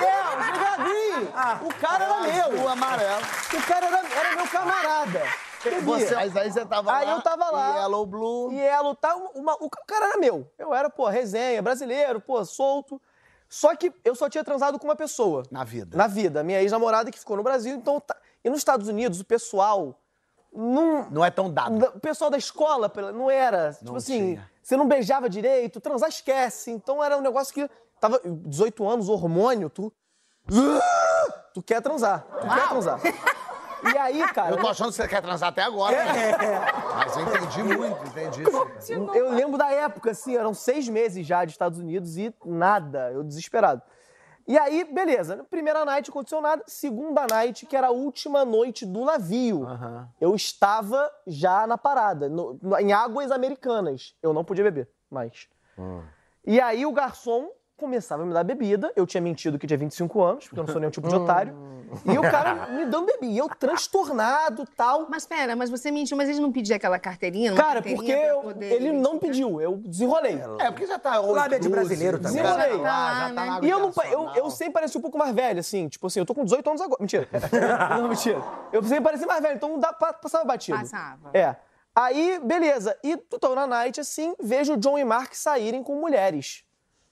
[0.00, 1.68] Yellow, jogadinho.
[1.68, 2.62] O cara era meu.
[2.64, 3.22] O amarelo.
[3.52, 5.22] O cara era, era meu camarada.
[5.84, 7.12] Você, mas aí você tava Aí lá.
[7.12, 7.76] eu tava lá.
[7.80, 8.58] Yellow Blue.
[8.58, 9.14] Ela tá.
[9.34, 10.50] Uma, o cara era meu.
[10.58, 13.00] Eu era, pô, resenha, brasileiro, pô, solto.
[13.50, 15.42] Só que eu só tinha transado com uma pessoa.
[15.50, 15.96] Na vida.
[15.98, 16.42] Na vida.
[16.44, 17.74] Minha ex-namorada que ficou no Brasil.
[17.74, 17.98] Então.
[18.00, 19.98] tá- E nos Estados Unidos, o pessoal.
[20.52, 21.10] Não.
[21.10, 21.84] Não é tão dado.
[21.96, 23.72] O pessoal da escola não era.
[23.74, 24.50] tipo assim, tinha.
[24.62, 26.70] você não beijava direito, transar esquece.
[26.70, 27.68] Então era um negócio que.
[28.00, 29.92] Tava 18 anos, hormônio, tu.
[31.52, 32.22] Tu quer transar.
[32.40, 33.00] Tu quer transar.
[33.82, 34.50] E aí, cara.
[34.50, 35.96] Eu tô achando que você quer transar até agora.
[36.04, 36.32] né?
[36.94, 38.42] Mas eu entendi muito, entendi.
[39.14, 43.22] Eu lembro da época, assim, eram seis meses já de Estados Unidos e nada, eu
[43.22, 43.82] desesperado.
[44.48, 49.04] E aí, beleza, primeira night aconteceu nada, segunda night, que era a última noite do
[49.04, 49.64] navio,
[50.20, 54.14] eu estava já na parada, no- no- em águas americanas.
[54.22, 55.46] Eu não podia beber mais.
[56.44, 57.48] E aí o garçom
[57.80, 60.70] começava a me dar bebida, eu tinha mentido que tinha 25 anos, porque eu não
[60.72, 61.54] sou nenhum tipo de otário,
[62.04, 65.06] e o cara me dando bebida, e eu transtornado tal.
[65.10, 67.52] Mas pera, mas você mentiu, mas ele não pedia aquela carteirinha?
[67.54, 70.40] Cara, carteirinha porque pra eu- poder ele não pediu, eu desenrolei.
[70.60, 71.18] É, porque já tá.
[71.18, 72.52] Lábia de brasileiro inclusive, também.
[72.52, 72.82] já tá Desenrolei.
[72.84, 75.34] lá, já Ah, tá na E eu, não, eu, eu sempre pareci um pouco mais
[75.34, 75.88] velho, assim.
[75.88, 76.98] Tipo assim, eu tô com 18 anos agora.
[77.00, 77.28] Mentira.
[77.98, 78.42] não, mentira.
[78.72, 80.78] Eu sempre pareci mais velho, então dá, pa- passava batido.
[80.78, 81.30] Passava.
[81.34, 81.56] É.
[81.94, 82.96] Aí, beleza.
[83.02, 86.62] E tô na night, assim, vejo o John e Mark saírem com mulheres.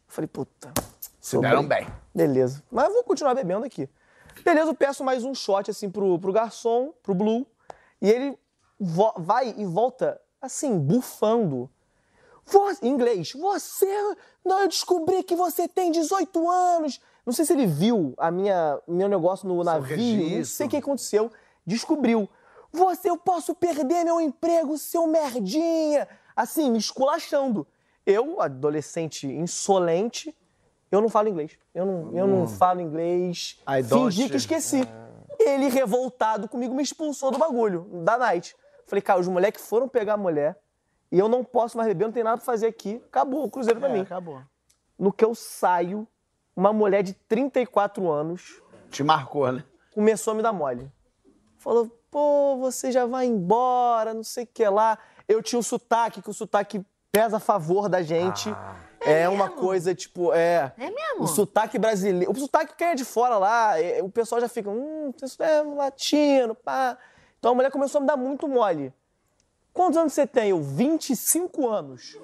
[0.08, 0.72] Falei, puta.
[1.20, 1.86] Se deram bem.
[2.14, 2.62] Beleza.
[2.70, 3.88] Mas eu vou continuar bebendo aqui.
[4.44, 7.46] Beleza, eu peço mais um shot, assim, pro, pro garçom, pro Blue.
[8.00, 8.38] E ele
[9.16, 11.68] vai e volta, assim, bufando.
[12.46, 13.32] Vo- em inglês.
[13.32, 13.86] Você.
[14.44, 17.00] Não, eu descobri que você tem 18 anos.
[17.26, 19.96] Não sei se ele viu a minha meu negócio no navio.
[19.96, 20.56] Não registro.
[20.56, 21.30] sei o que aconteceu.
[21.66, 22.26] Descobriu.
[22.72, 26.08] Você, eu posso perder meu emprego, seu merdinha.
[26.34, 27.66] Assim, me esculachando.
[28.10, 30.34] Eu, adolescente insolente,
[30.90, 31.58] eu não falo inglês.
[31.74, 33.60] Eu não, eu não falo inglês.
[33.68, 33.84] I.
[33.84, 34.80] Fingi que esqueci.
[35.38, 38.56] Ele, revoltado comigo, me expulsou do bagulho, da night.
[38.86, 40.58] Falei, cara, os moleques foram pegar a mulher
[41.12, 42.98] e eu não posso mais beber, não tem nada pra fazer aqui.
[43.08, 44.00] Acabou o cruzeiro pra mim.
[44.00, 44.40] acabou.
[44.98, 46.08] No que eu saio,
[46.56, 49.62] uma mulher de 34 anos Te marcou, né?
[49.92, 50.90] começou a me dar mole.
[51.58, 54.98] Falou, pô, você já vai embora, não sei o que lá.
[55.28, 58.54] Eu tinha o sotaque, que o sotaque pesa a favor da gente.
[59.00, 60.72] é uma coisa, tipo, é.
[60.76, 61.22] É mesmo?
[61.24, 62.32] O sotaque brasileiro.
[62.32, 65.62] O sotaque quem é de fora lá, é, o pessoal já fica, hum, isso é
[65.62, 66.98] latino, pá.
[67.38, 68.92] Então a mulher começou a me dar muito mole.
[69.72, 70.50] Quantos anos você tem?
[70.50, 72.16] Eu, 25 anos.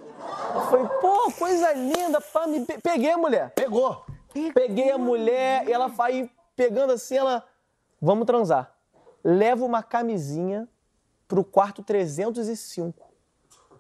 [0.55, 3.51] Eu falei, pô, coisa linda, pá, me pe- peguei a mulher.
[3.55, 4.05] Pegou.
[4.53, 7.45] Peguei a mulher, e ela vai pegando assim, ela.
[8.03, 8.75] Vamos transar.
[9.23, 10.69] Leva uma camisinha
[11.29, 13.14] pro quarto 305.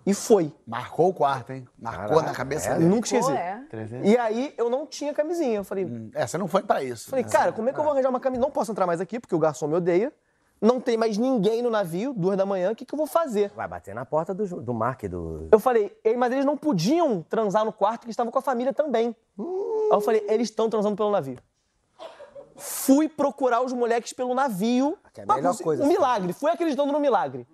[0.06, 0.52] E foi.
[0.66, 1.66] Marcou o quarto, hein?
[1.78, 2.74] Marcou Caraca, na cabeça é?
[2.74, 2.86] dele.
[2.90, 3.32] Nunca esqueci.
[3.32, 3.58] É.
[4.02, 5.56] E aí eu não tinha camisinha.
[5.56, 7.08] Eu falei, É, você não foi pra isso.
[7.08, 7.30] falei né?
[7.30, 8.44] cara, como é que eu vou arranjar uma camisinha?
[8.46, 10.12] Não posso entrar mais aqui, porque o garçom me odeia.
[10.60, 13.50] Não tem mais ninguém no navio, duas da manhã, o que, que eu vou fazer?
[13.54, 15.48] Vai bater na porta do, do Mark, do...
[15.52, 18.72] Eu falei, "Ei, mas eles não podiam transar no quarto, que estavam com a família
[18.72, 19.14] também.
[19.38, 19.44] Aí
[19.90, 21.38] eu falei, eles estão transando pelo navio.
[22.56, 24.96] Fui procurar os moleques pelo navio.
[25.12, 25.94] Que é a melhor coisa, Um assim.
[25.94, 26.32] milagre.
[26.32, 27.46] Fui acreditando no milagre.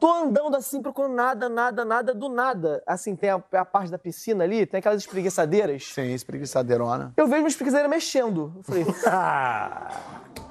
[0.00, 2.82] Tô andando assim, procurando nada, nada, nada, do nada.
[2.86, 5.84] Assim, tem a, a parte da piscina ali, tem aquelas espreguiçadeiras.
[5.92, 7.12] Sim, espreguiçadeirona.
[7.16, 8.52] Eu vejo uma espreguiçadeira mexendo.
[8.56, 9.88] Eu falei, Ah,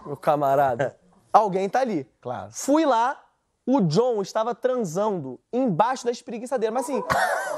[0.06, 0.98] meu camarada,
[1.32, 2.06] alguém tá ali.
[2.20, 2.50] Claro.
[2.52, 3.18] Fui lá,
[3.66, 6.74] o John estava transando embaixo da espreguiçadeira.
[6.74, 7.02] Mas assim,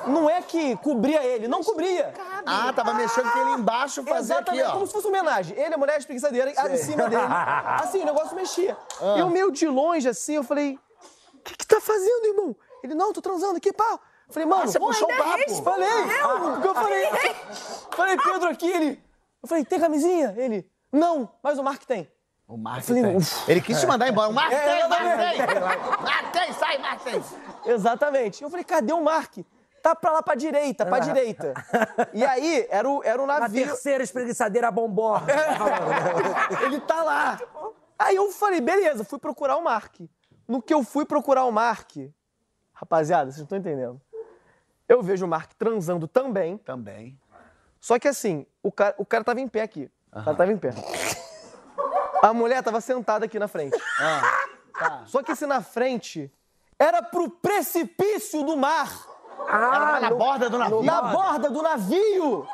[0.08, 2.14] não é que cobria ele, não cobria.
[2.46, 4.74] Ah, tava mexendo com ele embaixo, fazer Exatamente, aqui, ó.
[4.74, 5.58] como se fosse uma homenagem.
[5.58, 7.22] Ele, a mulher, a espreguiçadeira, em cima dele.
[7.24, 8.78] Assim, o negócio mexia.
[9.18, 10.78] Eu meio de longe, assim, eu falei,
[11.40, 12.56] o que que tá fazendo, irmão?
[12.84, 14.00] Ele, não, tô transando aqui, pau.
[14.28, 15.64] Eu falei, mano, você puxou o papo.
[15.64, 15.90] Falei,
[16.54, 17.10] porque eu falei,
[17.92, 19.04] falei, Pedro aqui, ele,
[19.42, 20.34] eu falei, tem camisinha?
[20.38, 22.10] Ele, não, mas o Mark tem.
[22.48, 23.16] O Mark falei, tem.
[23.18, 24.30] "Uf." Ele quis te mandar embora.
[24.30, 25.38] O Mark É, tem, Mark exatamente.
[25.38, 25.60] tem.
[26.04, 27.24] Mark tem, sai, Mark tem.
[27.66, 28.44] Exatamente.
[28.44, 29.38] Eu falei, cadê o Mark?
[29.82, 31.54] Tá pra lá pra direita, pra direita.
[32.14, 33.66] E aí, era o, era o na navio.
[33.66, 35.16] terceira espreguiçadeira bombom.
[36.64, 37.40] Ele tá lá.
[37.98, 39.96] Aí eu falei, beleza, fui procurar o Mark.
[40.50, 41.92] No que eu fui procurar o Mark,
[42.74, 44.02] rapaziada, vocês não estão entendendo.
[44.88, 47.16] Eu vejo o Mark transando também, Também.
[47.80, 49.92] só que assim, o cara, o cara tava em pé aqui.
[50.12, 50.72] O cara tava em pé.
[52.24, 53.78] A mulher tava sentada aqui na frente.
[55.06, 56.34] Só que esse na frente
[56.80, 58.92] era pro precipício do mar.
[59.48, 60.82] Ah, na borda do navio.
[60.84, 62.48] Na borda do navio!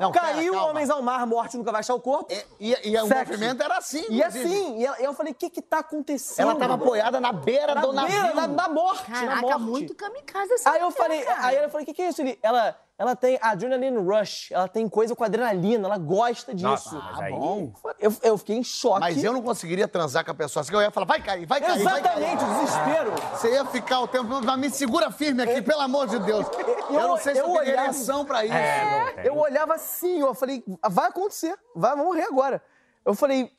[0.00, 0.68] Não, pera, Caiu calma.
[0.70, 2.32] homens ao mar, morte nunca vai achar o corpo.
[2.58, 3.32] E, e, e o Sexo.
[3.32, 6.48] movimento era assim, E assim, e ela- eu falei, o que que tá acontecendo?
[6.50, 8.18] Ela tava apoiada na beira na do navio.
[8.22, 9.60] beira, na, na morte, na Caraca, morte.
[9.62, 11.46] muito kamikaze essa Aí eu falei, cara.
[11.46, 12.22] aí eu falei, o que que é isso?
[12.22, 16.66] Ele, ela, ela tem adrenaline rush, ela tem coisa com adrenalina, ela gosta disso.
[16.68, 17.72] Nossa, Ah, aí- bom.
[17.98, 19.00] Eu, eu fiquei em choque.
[19.00, 21.62] Mas eu não conseguiria transar com a pessoa assim, eu ia falar, vai cair, vai
[21.62, 22.22] cair, vai cair.
[22.22, 23.12] Exatamente, o desespero.
[23.32, 26.46] Você ia ficar o tempo, mas me segura firme aqui, pelo amor de Deus.
[26.90, 28.52] Eu, não sei se eu, eu teria olhava- ereção pra isso.
[28.54, 29.24] É, não tem.
[29.26, 32.62] Eu olhava assim, eu falei, vai acontecer, vai morrer agora.
[33.02, 33.50] Eu falei,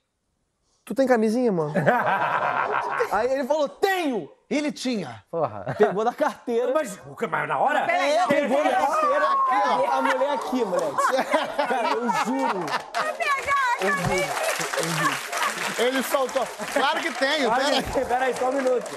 [0.92, 1.74] tu tem camisinha, mano?
[3.14, 4.30] Aí ele falou, tenho!
[4.50, 5.24] Ele tinha.
[5.32, 5.74] Porra.
[5.78, 6.74] Pegou da carteira.
[6.74, 7.90] Mas, o que- mas na hora?
[7.90, 9.26] É, pegou da carteira.
[9.90, 10.96] A mulher aqui, moleque.
[11.56, 12.66] Cara, eu juro.
[15.80, 16.46] Ele soltou.
[16.74, 17.64] Claro que tenho, pera.
[17.64, 18.92] Peraí, peraí, só um minuto.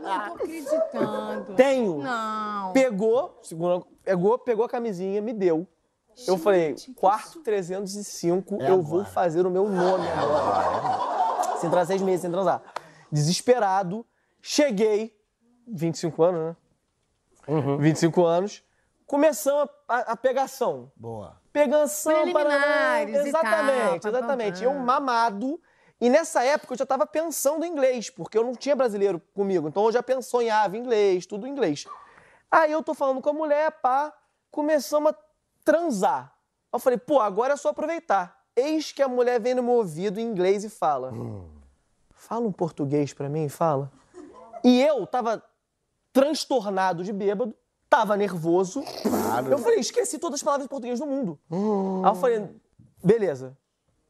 [0.00, 1.54] Não tô acreditando.
[1.54, 1.98] Tenho.
[1.98, 2.72] Não.
[2.72, 5.66] Pegou, segura, pegou, pegou a camisinha, me deu.
[6.26, 11.58] Eu falei, quarto 305, É eu vou fazer o meu nome agora.
[11.58, 12.62] Sem transar seis meses, sem transar.
[13.10, 14.04] Desesperado,
[14.40, 15.16] cheguei,
[15.66, 16.56] 25 anos, né?
[17.78, 18.62] 25 anos,
[19.06, 20.90] começamos a, a, a pegação.
[20.96, 21.40] Boa.
[21.52, 23.28] Pegação, Preliminares paraná.
[23.28, 24.64] e tal, Exatamente, exatamente.
[24.64, 25.60] Eu mamado.
[26.00, 29.68] E nessa época eu já tava pensando em inglês, porque eu não tinha brasileiro comigo.
[29.68, 31.84] Então eu já pensou em ave, inglês, tudo em inglês.
[32.50, 34.12] Aí eu tô falando com a mulher, pá,
[34.50, 35.16] começamos a
[35.64, 36.32] transar.
[36.72, 38.42] Eu falei, pô, agora é só aproveitar.
[38.54, 41.12] Eis que a mulher vem no meu ouvido em inglês e fala:
[42.10, 43.90] Fala um português pra mim, fala.
[44.62, 45.42] E eu tava
[46.12, 47.54] transtornado de bêbado,
[47.88, 48.84] tava nervoso.
[49.50, 51.38] Eu falei, esqueci todas as palavras em português do mundo.
[51.50, 52.48] Aí eu falei,
[53.02, 53.56] beleza.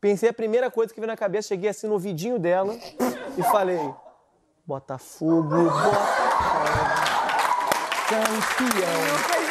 [0.01, 2.75] Pensei a primeira coisa que veio na cabeça, cheguei assim no ouvidinho dela
[3.39, 3.79] e falei,
[4.67, 5.93] Botafogo, Botafogo,
[8.09, 9.43] campeão.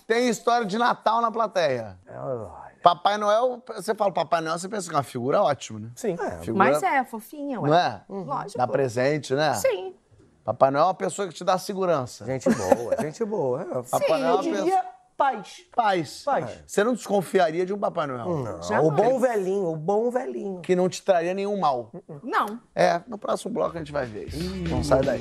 [0.06, 1.96] Tem história de Natal na plateia.
[2.08, 2.70] Olha.
[2.82, 5.90] Papai Noel, você fala Papai Noel, você pensa que é uma figura ótima, né?
[5.94, 6.16] Sim.
[6.40, 7.68] Figura, Mas é, fofinha, ué.
[7.68, 8.02] Não é?
[8.08, 8.58] Lógico.
[8.58, 9.52] Dá presente, né?
[9.54, 9.94] Sim.
[10.42, 12.24] Papai Noel é uma pessoa que te dá segurança.
[12.24, 13.62] Gente boa, gente boa.
[13.62, 14.82] É, Papai Noel é uma pessoa...
[15.20, 15.66] paz.
[15.76, 16.22] Paz.
[16.24, 16.62] Paz.
[16.66, 18.60] Você não desconfiaria de um Papai Noel?
[18.70, 20.62] Não, o bom velhinho, o bom velhinho.
[20.62, 21.92] Que não te traria nenhum mal.
[22.22, 22.58] Não.
[22.74, 24.54] É, no próximo bloco a gente vai ver isso.
[24.70, 25.20] Não sai daí.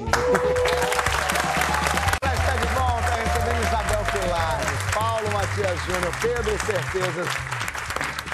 [2.24, 7.28] Está de volta, recebendo Isabel Pilares, Paulo Matias Júnior, Pedro Certezas.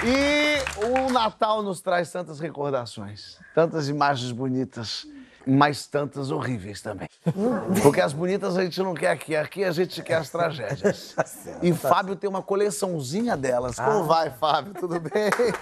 [0.04, 5.04] E o Natal nos traz tantas recordações, tantas imagens bonitas,
[5.46, 7.08] mas tantas horríveis também.
[7.82, 11.14] Porque as bonitas a gente não quer aqui, aqui a gente quer as tragédias.
[11.62, 13.76] E Fábio tem uma coleçãozinha delas.
[13.76, 14.74] Como vai, Fábio?
[14.74, 15.30] Tudo bem?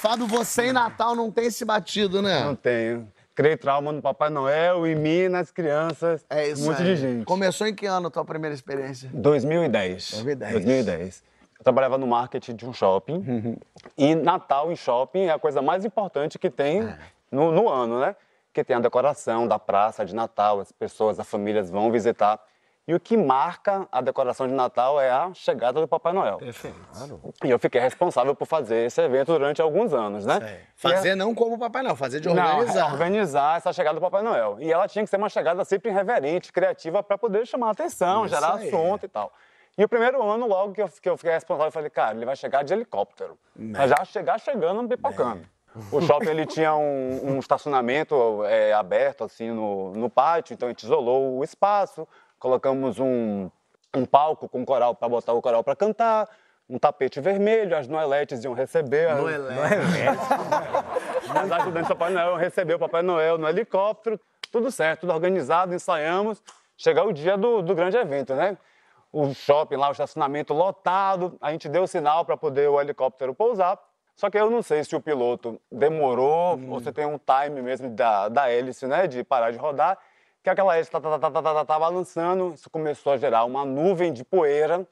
[0.00, 2.44] Fábio, você em Natal não tem se batido, né?
[2.44, 3.08] Não tenho.
[3.34, 6.24] Criei trauma no Papai Noel, em mim, nas crianças.
[6.28, 6.86] É isso Um monte aí.
[6.86, 7.24] de gente.
[7.24, 9.10] Começou em que ano a tua primeira experiência?
[9.12, 10.10] 2010.
[10.14, 10.52] 2010.
[10.52, 11.22] 2010.
[11.58, 13.58] Eu trabalhava no marketing de um shopping.
[13.96, 16.88] E Natal em shopping é a coisa mais importante que tem
[17.30, 18.14] no, no ano, né?
[18.52, 22.40] Que tem a decoração da praça de Natal, as pessoas, as famílias vão visitar.
[22.86, 26.38] E o que marca a decoração de Natal é a chegada do Papai Noel.
[26.38, 26.78] Perfeito.
[27.44, 30.60] E eu fiquei responsável por fazer esse evento durante alguns anos, né?
[30.74, 32.80] Fazer não como o Papai Noel, fazer de Não, organizar.
[32.80, 34.56] é organizar essa chegada do Papai Noel.
[34.58, 38.24] E ela tinha que ser uma chegada sempre irreverente, criativa, para poder chamar a atenção,
[38.24, 38.68] Isso gerar aí.
[38.68, 39.30] assunto e tal.
[39.78, 42.26] E o primeiro ano, logo que eu, que eu fiquei responsável, eu falei, cara, ele
[42.26, 43.38] vai chegar de helicóptero.
[43.56, 45.42] Mas já chegar chegando, pipocando.
[45.92, 50.70] O shopping ele tinha um, um estacionamento é, aberto assim no, no pátio, então a
[50.72, 52.08] gente isolou o espaço,
[52.40, 53.48] colocamos um,
[53.94, 56.28] um palco com coral para botar o coral para cantar,
[56.68, 59.08] um tapete vermelho, as noeletes iam receber.
[59.08, 59.18] as-
[61.36, 64.18] As ajudantes do Papai Noel receber o Papai Noel no helicóptero,
[64.50, 66.42] tudo certo, tudo organizado, ensaiamos.
[66.76, 68.56] Chegar o dia do, do grande evento, né?
[69.12, 73.34] O shopping lá, o estacionamento lotado, a gente deu o sinal para poder o helicóptero
[73.34, 73.78] pousar.
[74.14, 77.88] Só que eu não sei se o piloto demorou ou se tem um time mesmo
[77.90, 79.06] da, da hélice, né?
[79.06, 79.96] De parar de rodar.
[80.42, 83.44] Que aquela hélice tá, tá, tá, tá, tá, tá, tá balançando, isso começou a gerar
[83.44, 84.86] uma nuvem de poeira.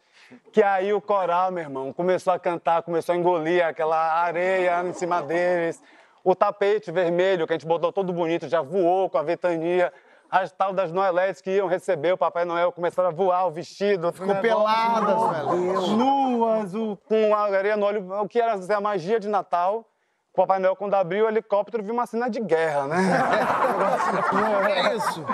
[0.52, 4.92] Que aí o coral, meu irmão, começou a cantar, começou a engolir aquela areia em
[4.92, 5.82] cima deles.
[6.22, 9.92] O tapete vermelho que a gente botou todo bonito já voou com a ventania.
[10.30, 14.12] As tal das noeletes que iam receber o Papai Noel começaram a voar o vestido.
[14.12, 15.80] Ficou peladas, velho.
[15.96, 19.84] Nuas, o- com a areia no olho, o que era assim, a magia de Natal.
[20.32, 22.96] O Papai Noel, quando abriu o helicóptero, viu uma cena de guerra, né?
[24.90, 25.24] É isso.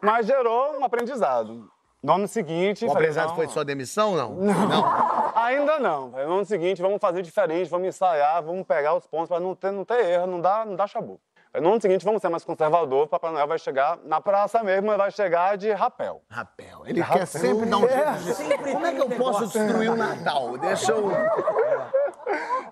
[0.00, 1.68] Mas gerou um aprendizado.
[2.02, 2.84] No ano seguinte.
[2.84, 4.30] O falei, aprendizado não, foi de sua demissão, não?
[4.34, 5.32] Não.
[5.36, 6.08] Ainda não.
[6.08, 9.70] No ano seguinte, vamos fazer diferente, vamos ensaiar, vamos pegar os pontos para não ter,
[9.70, 11.20] não ter erro, não dar, não dar chabu.
[11.60, 14.90] No ano seguinte, vamos ser mais conservador, o Papai Noel vai chegar na praça mesmo,
[14.90, 16.22] ele vai chegar de rapel.
[16.30, 16.82] Rapel.
[16.86, 18.72] Ele quer sempre dar um jeito de...
[18.72, 20.56] Como é que eu posso destruir o Natal?
[20.56, 21.10] Deixa eu...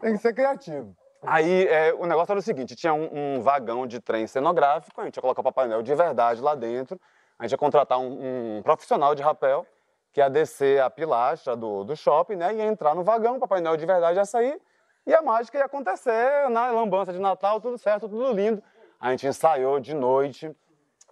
[0.01, 0.97] Tem que ser criativo.
[1.23, 5.05] Aí é, o negócio era o seguinte: tinha um, um vagão de trem cenográfico, a
[5.05, 6.99] gente ia colocar o Papai Noel de verdade lá dentro,
[7.39, 9.67] a gente ia contratar um, um profissional de rapel
[10.13, 12.55] que ia descer a pilastra do, do shopping, né?
[12.55, 14.59] Ia entrar no vagão, o Papai Noel de verdade ia sair
[15.07, 18.63] e a mágica ia acontecer na lambança de Natal, tudo certo, tudo lindo.
[19.01, 20.55] A gente ensaiou de noite,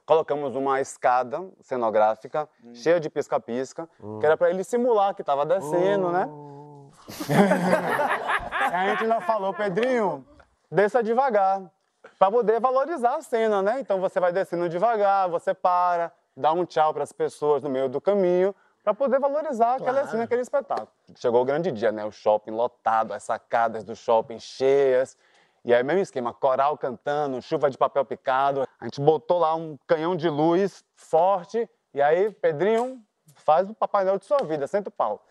[0.05, 3.89] colocamos uma escada cenográfica cheia de pisca-pisca,
[4.21, 6.29] que era para ele simular que estava descendo, né?
[8.71, 10.27] E a gente ainda falou, Pedrinho,
[10.71, 11.63] desça devagar,
[12.19, 13.81] para poder valorizar a cena, né?
[13.81, 17.89] Então você vai descendo devagar, você para, dá um tchau para as pessoas no meio
[17.89, 18.55] do caminho,
[18.89, 20.89] para poder valorizar aquela cena, aquele espetáculo.
[21.17, 22.07] Chegou o grande dia, né?
[22.07, 25.15] O shopping lotado, as sacadas do shopping cheias.
[25.63, 28.67] E aí, mesmo esquema, coral cantando, chuva de papel picado.
[28.81, 31.69] A gente botou lá um canhão de luz forte.
[31.93, 32.99] E aí, Pedrinho,
[33.35, 35.23] faz o Papai Noel de sua vida, senta o pau.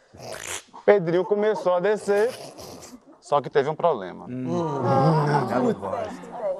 [0.86, 2.30] Pedrinho começou a descer,
[3.20, 4.28] só que teve um problema.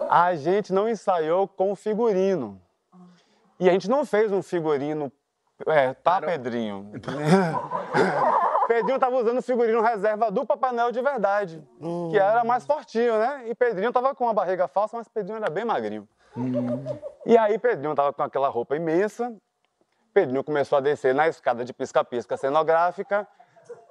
[0.10, 2.60] A gente não ensaiou com o figurino.
[3.60, 5.12] E a gente não fez um figurino.
[5.66, 6.92] É, tá, Pedrinho?
[8.68, 11.64] Pedrinho tava usando o figurino reserva do Papai Noel de verdade,
[12.12, 13.44] que era mais fortinho, né?
[13.48, 16.08] E Pedrinho tava com uma barriga falsa, mas Pedrinho era bem magrinho.
[17.26, 19.34] E aí Pedrinho tava com aquela roupa imensa.
[20.14, 23.28] Pedrinho começou a descer na escada de pisca-pisca cenográfica.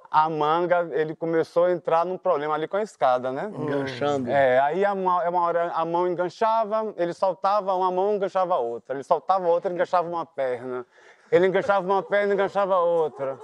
[0.09, 3.51] A manga, ele começou a entrar num problema ali com a escada, né?
[3.53, 4.31] Enganchando.
[4.31, 8.57] É, aí a, mão- uma hora a mão enganchava, ele soltava uma mão, enganchava a
[8.57, 8.95] outra.
[8.95, 10.85] Ele soltava a outra, enganchava uma perna.
[11.31, 13.37] Ele enganchava uma perna, enganchava a outra.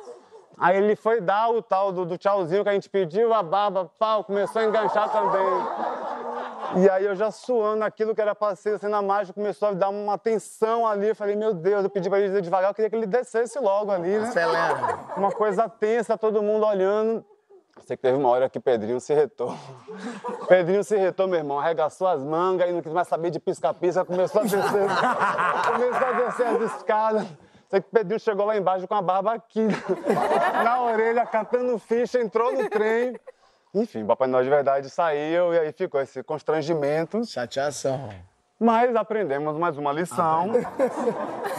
[0.58, 3.90] Aí ele foi dar o tal do, do tchauzinho que a gente pediu, a baba,
[3.98, 5.44] pau, começou a enganchar também.
[6.76, 9.90] E aí eu já suando aquilo que era pra ser cena mágica, começou a dar
[9.90, 11.10] uma tensão ali.
[11.10, 13.60] Eu falei, meu Deus, eu pedi pra ele descer devagar, eu queria que ele descesse
[13.60, 14.28] logo ali, né?
[14.28, 15.00] Acelera.
[15.18, 17.24] Uma coisa tensa, todo mundo olhando.
[17.86, 19.54] Sei que teve uma hora que Pedrinho se retou.
[20.48, 24.06] Pedrinho se retou, meu irmão, arregaçou as mangas e não quis mais saber de pisca-pisca,
[24.06, 24.62] começou a descer,
[25.68, 27.28] começou a descer as escadas.
[27.74, 29.62] Sei que Pedrinho chegou lá embaixo com a barba aqui
[30.64, 33.20] na orelha, catando ficha, entrou no trem.
[33.74, 37.26] Enfim, Papai Noel de verdade saiu e aí ficou esse constrangimento.
[37.26, 38.14] Chateação.
[38.60, 40.52] Mas aprendemos mais uma lição.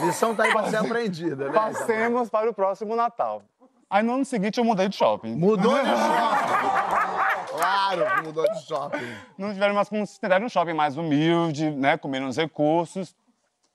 [0.04, 1.52] Lição tá aí pra ser aprendida, né?
[1.52, 3.42] Passemos para o próximo Natal.
[3.90, 5.34] Aí no ano seguinte eu mudei de shopping.
[5.34, 7.48] Mudou de shopping.
[7.48, 9.16] Claro que mudou de shopping.
[9.36, 13.16] não tiveram mais considerado um shopping mais humilde, né, com menos recursos.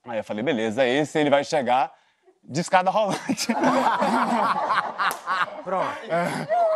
[0.06, 1.99] Aí eu falei, beleza, esse ele vai chegar
[2.42, 3.54] de escada rolante.
[5.62, 5.86] Pronto.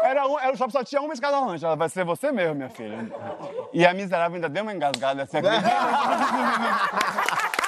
[0.02, 1.64] Era, um, era o shopping só tinha uma escada rolante.
[1.64, 2.98] Ela vai ser você mesmo, minha filha.
[3.72, 5.38] E a miserável ainda deu uma engasgada assim.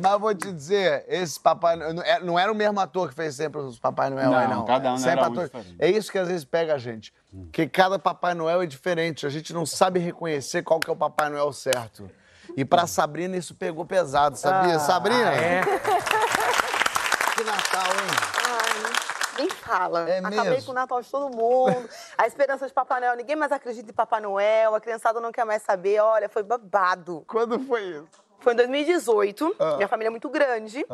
[0.00, 1.94] Mas vou te dizer, esse Papai Noel.
[1.94, 4.56] não é- Não era o mesmo ator que fez sempre os Papai Noel aí, Não,
[4.58, 4.64] não.
[4.64, 5.50] cada um sempre era um ator.
[5.78, 7.12] É isso que às vezes pega a gente.
[7.52, 9.26] Que cada Papai Noel é diferente.
[9.26, 12.10] A gente não sabe reconhecer qual que é o Papai Noel certo.
[12.56, 14.78] E pra Sabrina isso pegou pesado, sabia?
[14.78, 15.32] Sabrina?
[15.34, 15.60] É.
[17.34, 19.06] Que Natal, hein?
[19.38, 20.08] Nem fala.
[20.08, 20.64] É Acabei mesmo?
[20.66, 21.86] com o Natal de todo mundo.
[22.16, 24.74] A esperança de Papai Noel, ninguém mais acredita em Papai Noel.
[24.74, 26.00] A criançada não quer mais saber.
[26.00, 27.22] Olha, foi babado.
[27.26, 28.25] Quando foi isso?
[28.40, 29.56] Foi em 2018.
[29.58, 29.76] Ah.
[29.76, 30.84] Minha família é muito grande.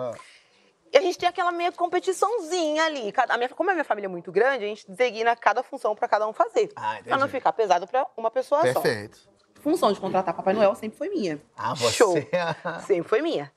[0.92, 3.10] E a gente tem aquela meia competiçãozinha ali.
[3.12, 5.94] Cada- a minha- como a minha família é muito grande, a gente designa cada função
[5.94, 6.70] para cada um fazer.
[6.76, 8.80] Ah, pra não ficar pesado para uma pessoa só.
[8.80, 9.32] Perfeito.
[9.62, 11.40] função de contratar Papai Noel sempre foi minha.
[11.56, 11.92] Ah, você.
[11.92, 12.14] Show.
[12.84, 13.50] sempre foi minha.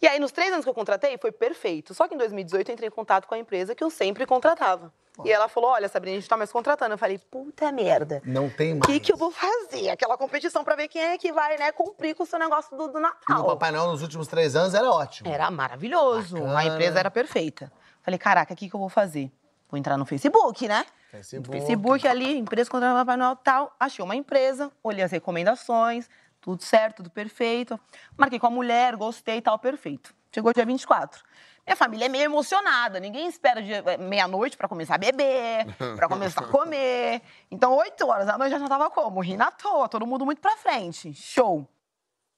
[0.00, 1.92] E aí, nos três anos que eu contratei, foi perfeito.
[1.94, 4.92] Só que em 2018 eu entrei em contato com a empresa que eu sempre contratava.
[5.24, 6.94] E ela falou: Olha, Sabrina, a gente tá mais contratando.
[6.94, 8.22] Eu falei: Puta merda.
[8.24, 8.86] Não tem O mais.
[8.86, 9.90] que, que eu vou fazer?
[9.90, 12.88] Aquela competição pra ver quem é que vai, né, cumprir com o seu negócio do,
[12.88, 13.44] do E o Natal.
[13.46, 15.28] Papai Noel nos últimos três anos era ótimo.
[15.28, 16.36] Era maravilhoso.
[16.36, 16.58] Bacana.
[16.58, 17.70] A empresa era perfeita.
[18.00, 19.30] Falei, caraca, o que, que eu vou fazer?
[19.68, 20.84] Vou entrar no Facebook, né?
[21.10, 21.50] Facebook.
[21.58, 23.74] Facebook ali, empresa contra o Papai Noel tal.
[23.78, 26.08] Achei uma empresa, olhei as recomendações,
[26.40, 27.78] tudo certo, tudo perfeito.
[28.16, 30.14] Marquei com a mulher, gostei tal, perfeito.
[30.34, 31.22] Chegou dia 24.
[31.66, 35.64] Minha família é meio emocionada, ninguém espera eh, meia-noite pra começar a beber,
[35.96, 37.22] pra começar a comer.
[37.50, 39.20] Então, 8 horas da noite já tava como?
[39.20, 41.14] Rindo à toa, todo mundo muito pra frente.
[41.14, 41.66] Show.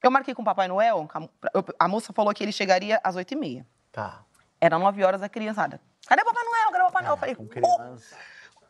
[0.03, 3.65] Eu marquei com o Papai Noel, a- eu- moça falou que ele chegaria às 8h30.
[3.91, 4.23] Tá.
[4.61, 5.81] Era 9 horas a criançada.
[6.07, 6.71] Cadê o Papai Noel?
[6.71, 7.15] Cadê o Papai Noel?
[7.15, 8.17] Eu falei, Com "Ô, criança.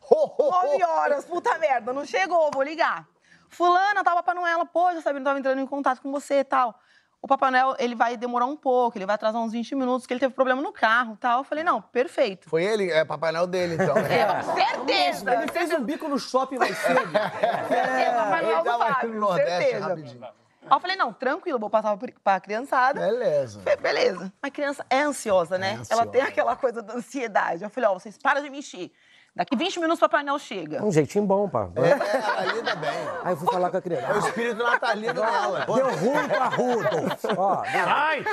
[0.09, 0.51] Ho.
[0.51, 3.05] 9 horas, puta merda, não chegou, vou ligar.
[3.49, 6.43] Fulana, tá, Papai Noel, pô, já sabia, não tava entrando em contato com você e
[6.45, 6.79] tal.
[7.25, 10.13] O Papai Noel, ele vai demorar um pouco, ele vai atrasar uns 20 minutos, que
[10.13, 11.39] ele teve problema no carro e tal.
[11.39, 12.47] Eu falei, não, perfeito.
[12.47, 13.95] Foi ele, é Papai Noel dele, então.
[14.05, 15.33] É, certeza.
[15.33, 16.99] Ele fez um bico no shopping mais cedo.
[17.17, 19.87] É, Papai Ele Noel do Fábio, no Nordeste certeza.
[19.87, 20.23] rapidinho.
[20.23, 20.31] Aí
[20.69, 22.99] eu falei, não, tranquilo, vou passar pra- criançada.
[23.01, 23.59] Beleza.
[23.61, 24.31] Falei, Beleza.
[24.43, 25.69] A criança é ansiosa, né?
[25.71, 25.93] É ansiosa.
[26.03, 27.63] Ela tem aquela coisa da ansiedade.
[27.63, 28.91] Eu falei, ó, vocês param de mexer.
[29.35, 30.81] Daqui 20 minutos o Papai Noel chega.
[30.83, 31.67] Um jeitinho bom, pá.
[31.75, 32.89] É, ela lida bem.
[33.23, 34.27] Aí eu fui falar com a É o criança.
[34.29, 35.65] espírito natalino dela.
[35.65, 37.25] Deu ruim pra Rudolf.
[37.37, 38.23] Ó, deu- Ai!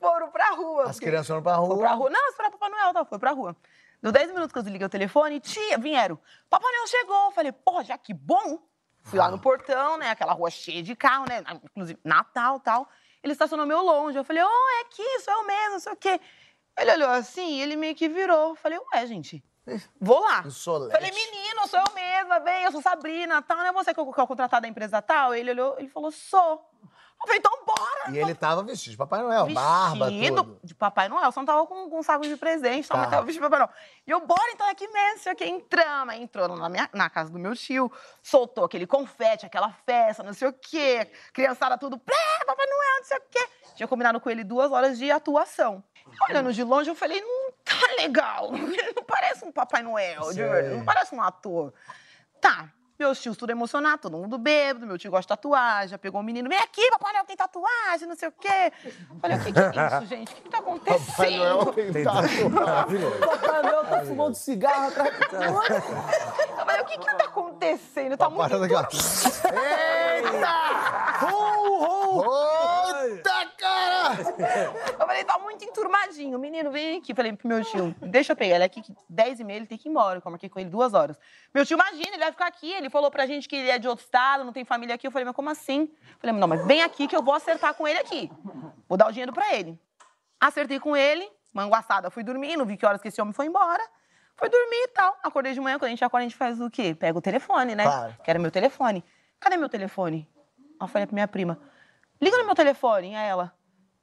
[0.00, 0.84] Foram pra rua.
[0.84, 1.94] As crianças foram pra Foi pra rua.
[1.96, 2.10] rua.
[2.10, 3.04] Não, esperar Papai Noel, tá?
[3.04, 3.54] Foi pra rua.
[4.02, 6.18] Deu 10 minutos que eu desliguei o telefone, tia, vieram.
[6.48, 7.24] Papai Noel chegou.
[7.26, 8.58] Eu Falei, porra, já que bom.
[9.02, 10.10] Fui lá no portão, né?
[10.10, 11.42] Aquela rua cheia de carro, né?
[11.64, 12.88] Inclusive, Natal e tal.
[13.22, 14.16] Ele estacionou meio longe.
[14.16, 16.20] Eu falei, oh, é aqui, sou eu mesmo, não sei o quê.
[16.78, 18.50] Ele olhou assim, ele meio que virou.
[18.50, 19.42] Eu falei, ué, gente,
[20.00, 20.42] vou lá.
[20.46, 20.92] Insolente.
[20.92, 24.20] Falei, menino, sou eu mesma, vem, eu sou Sabrina, tal, não é você que que
[24.20, 25.34] eu contratado da empresa tal?
[25.34, 26.64] Ele olhou, ele falou, sou.
[27.20, 28.12] Eu falei, então bora.
[28.12, 30.60] E ele tava vestido de Papai Noel, barba, Vestido tudo.
[30.62, 33.06] de Papai Noel, só não tava com, com um saco de presente, só Tá.
[33.06, 33.72] tava vestido de Papai Noel.
[34.06, 36.14] E eu, bora então é aqui mesmo, sei o que, entramos.
[36.14, 37.90] Entrou na, minha, na casa do meu tio,
[38.22, 41.10] soltou aquele confete, aquela festa, não sei o quê.
[41.32, 43.48] Criançada tudo, Papai Noel, não sei o quê.
[43.74, 45.82] Tinha combinado com ele duas horas de atuação.
[46.28, 48.54] Olhando de longe, eu falei, não tá legal.
[48.54, 51.72] Ele não parece um Papai Noel, de verdade, não parece um ator.
[52.40, 52.70] Tá.
[52.98, 56.24] Meus tios tudo emocionado, todo mundo bêbado, meu tio gosta de tatuagem, já pegou um
[56.24, 58.72] menino, vem aqui, Papai Noel tem tatuagem, não sei o quê.
[59.20, 60.32] Falei, o que, que é isso, gente?
[60.32, 61.06] O que, que tá acontecendo?
[61.06, 62.50] Papai Noel tem tatuagem.
[63.20, 65.14] Papai Noel tá fumando cigarro atrás.
[65.30, 68.16] Eu falei, o que, que tá acontecendo?
[68.16, 68.84] Tá muito Parada aqui, ó.
[69.54, 70.58] Eita!
[73.58, 74.14] Cara!
[74.92, 76.38] Eu falei, tá muito enturmadinho.
[76.38, 77.14] Menino, vem aqui.
[77.14, 79.76] Falei pro meu tio, deixa eu pegar ele aqui, que 10 e meia ele tem
[79.76, 80.22] que ir embora.
[80.24, 81.18] Eu marquei com ele duas horas.
[81.52, 82.72] Meu tio, imagina, ele vai ficar aqui.
[82.72, 85.06] Ele falou pra gente que ele é de outro estado, não tem família aqui.
[85.06, 85.90] Eu falei, mas como assim?
[86.18, 88.30] Falei, não, mas vem aqui que eu vou acertar com ele aqui.
[88.88, 89.78] Vou dar o dinheiro pra ele.
[90.40, 93.82] Acertei com ele, manguaçada, fui dormir, não vi que horas que esse homem foi embora.
[94.36, 95.18] Fui dormir e tal.
[95.20, 96.94] Acordei de manhã, quando a gente acorda, a gente faz o quê?
[96.94, 97.82] Pega o telefone, né?
[97.82, 98.16] Claro.
[98.22, 99.04] Que era meu telefone.
[99.40, 100.28] Cadê meu telefone?
[100.56, 101.58] Aí eu falei pra minha prima,
[102.20, 103.14] liga no meu telefone.
[103.14, 103.52] Aí ela,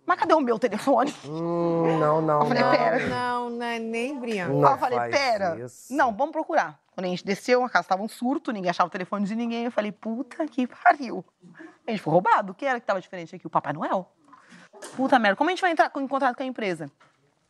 [0.05, 1.13] mas cadê o meu telefone?
[1.25, 2.41] Hum, não, não.
[2.41, 2.71] Eu falei, não.
[2.71, 3.07] pera.
[3.07, 4.53] Não, não é nem brincando.
[4.53, 5.57] Não eu falei, pera.
[5.59, 5.93] isso.
[5.93, 6.79] Não, vamos procurar.
[6.93, 9.65] Quando a gente desceu, a casa tava um surto, ninguém achava o telefone de ninguém.
[9.65, 11.25] Eu falei, puta que pariu.
[11.85, 12.51] A gente foi roubado.
[12.51, 13.47] O que era que tava diferente aqui?
[13.47, 14.09] O Papai Noel?
[14.95, 16.89] Puta merda, como a gente vai entrar em contato com a empresa?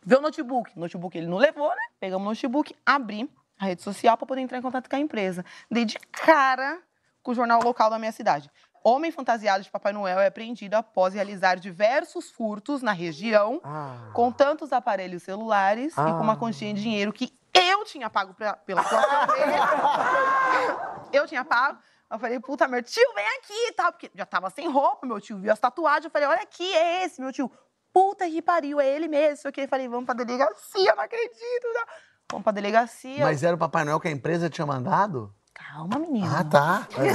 [0.03, 0.71] Vê o notebook.
[0.75, 1.81] O notebook ele não levou, né?
[1.99, 5.43] Pegamos o notebook, abri a rede social para poder entrar em contato com a empresa.
[5.69, 6.79] Dei de cara
[7.25, 8.51] com o jornal local da minha cidade.
[8.83, 14.11] Homem fantasiado de Papai Noel é apreendido após realizar diversos furtos na região Ah.
[14.13, 16.37] com tantos aparelhos celulares e com uma Ah.
[16.37, 18.91] quantia de dinheiro que eu tinha pago pra, pela dele.
[21.11, 21.79] Eu tinha pago.
[22.11, 23.91] Eu falei, puta merda, tio, vem aqui e tal.
[23.91, 26.05] Porque já tava sem roupa, meu tio viu as tatuagens.
[26.05, 27.49] Eu falei, olha aqui, é esse, meu tio.
[27.91, 29.33] Puta que pariu, é ele mesmo.
[29.35, 29.61] Isso aqui.
[29.61, 31.67] Eu falei, vamos pra delegacia, não acredito.
[31.73, 31.85] Não.
[32.31, 33.25] Vamos pra delegacia.
[33.25, 35.33] Mas era o Papai Noel que a empresa tinha mandado?
[35.55, 36.27] Calma, menino.
[36.27, 36.87] Ah, tá.
[36.97, 37.13] É.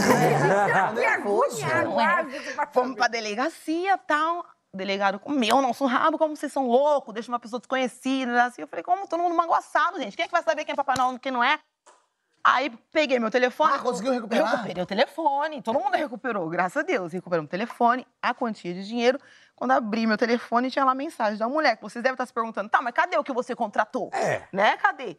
[2.73, 4.45] Fomos pra delegacia e tal.
[4.73, 8.45] O delegado comeu nosso rabo, como vocês são loucos, deixa uma pessoa desconhecida.
[8.45, 10.17] Assim, eu falei, como todo mundo manguaçado, gente.
[10.17, 11.59] Quem é que vai saber quem é Papai Noel e quem não é?
[12.43, 13.75] Aí peguei meu telefone.
[13.75, 14.53] Ah, conseguiu recuperar?
[14.53, 15.61] Recuperei o telefone.
[15.61, 17.13] Todo mundo recuperou, graças a Deus.
[17.13, 19.19] Recuperei o telefone, a quantia de dinheiro.
[19.55, 21.77] Quando abri meu telefone, tinha lá a mensagem da mulher.
[21.77, 24.09] Que vocês devem estar se perguntando, tá, mas cadê o que você contratou?
[24.15, 24.49] É.
[24.53, 24.77] Né?
[24.79, 25.19] Cadê?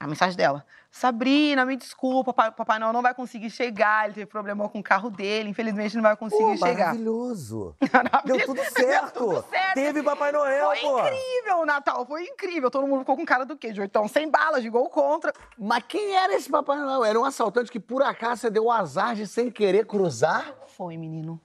[0.00, 0.64] A mensagem dela.
[0.90, 4.06] Sabrina, me desculpa, Papai, Noel não vai conseguir chegar.
[4.06, 5.50] Ele teve problema com o carro dele.
[5.50, 6.86] Infelizmente, não vai conseguir Pô, chegar.
[6.86, 7.76] maravilhoso.
[8.24, 9.18] Deu tudo certo.
[9.18, 9.74] tudo certo.
[9.74, 10.98] Teve Papai Noel, Foi pô.
[11.00, 12.70] incrível o Natal, foi incrível.
[12.70, 13.70] Todo mundo ficou com cara do quê?
[13.72, 15.32] De oitão sem balas, de gol contra.
[15.58, 17.04] Mas quem era esse Papai Noel?
[17.04, 20.54] Era um assaltante que, por acaso, você deu o azar de sem querer cruzar?
[20.68, 21.40] Foi, menino.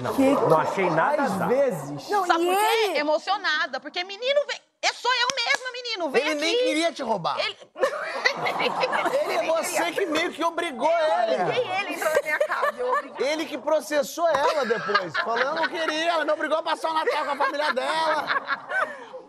[0.00, 2.10] Não, não achei nada Às vezes.
[2.10, 2.66] Não, Sabe e por quê?
[2.84, 2.98] ele...
[2.98, 3.80] Emocionada.
[3.80, 4.60] Porque menino vem.
[4.88, 6.10] É só eu mesma, menino.
[6.10, 6.40] Vem Ele aqui.
[6.40, 7.38] nem queria te roubar.
[7.38, 7.56] Ele...
[9.26, 11.70] Ele é você que meio que obrigou E ele.
[11.70, 12.74] ele entrou na minha casa.
[12.78, 13.26] Eu obriguei.
[13.28, 15.16] Ele que processou ela depois.
[15.18, 18.26] Falou, eu não queria, ela me obrigou a passar o Natal com a família dela.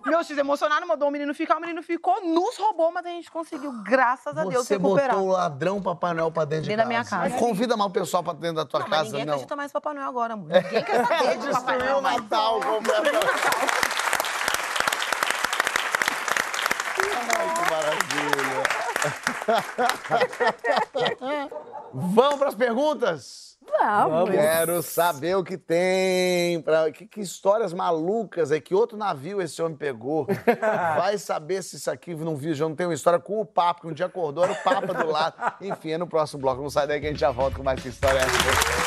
[0.05, 3.30] Meu X emocionado, mandou o menino ficar, o menino ficou, nos roubou, mas a gente
[3.32, 5.16] conseguiu, graças a Deus, Você recuperar.
[5.16, 7.16] botou o ladrão Papai Noel pra dentro de Dentro da casa.
[7.18, 7.41] minha casa.
[7.41, 9.34] Não convida mais o pessoal pra dentro da tua Não, mas casa, ninguém não.
[9.34, 10.47] acredita mais no Papai Noel agora, amor.
[10.51, 12.22] Ninguém quer saber de Papai Destruiu Noel o mais.
[12.22, 13.18] Natal completamente.
[17.30, 17.47] Ai,
[21.93, 23.48] Vamos pras perguntas?
[23.80, 24.32] Vamos.
[24.32, 26.91] Quero saber o que tem, pra...
[26.91, 30.26] que, que histórias malucas é que outro navio esse homem pegou.
[30.98, 33.82] Vai saber se isso aqui não viu, já não tem uma história com o Papa,
[33.82, 35.36] que um dia acordou, era o Papa do lado.
[35.62, 36.62] Enfim, é no próximo bloco.
[36.62, 38.87] Não sai daí que a gente já volta com mais que história é essa.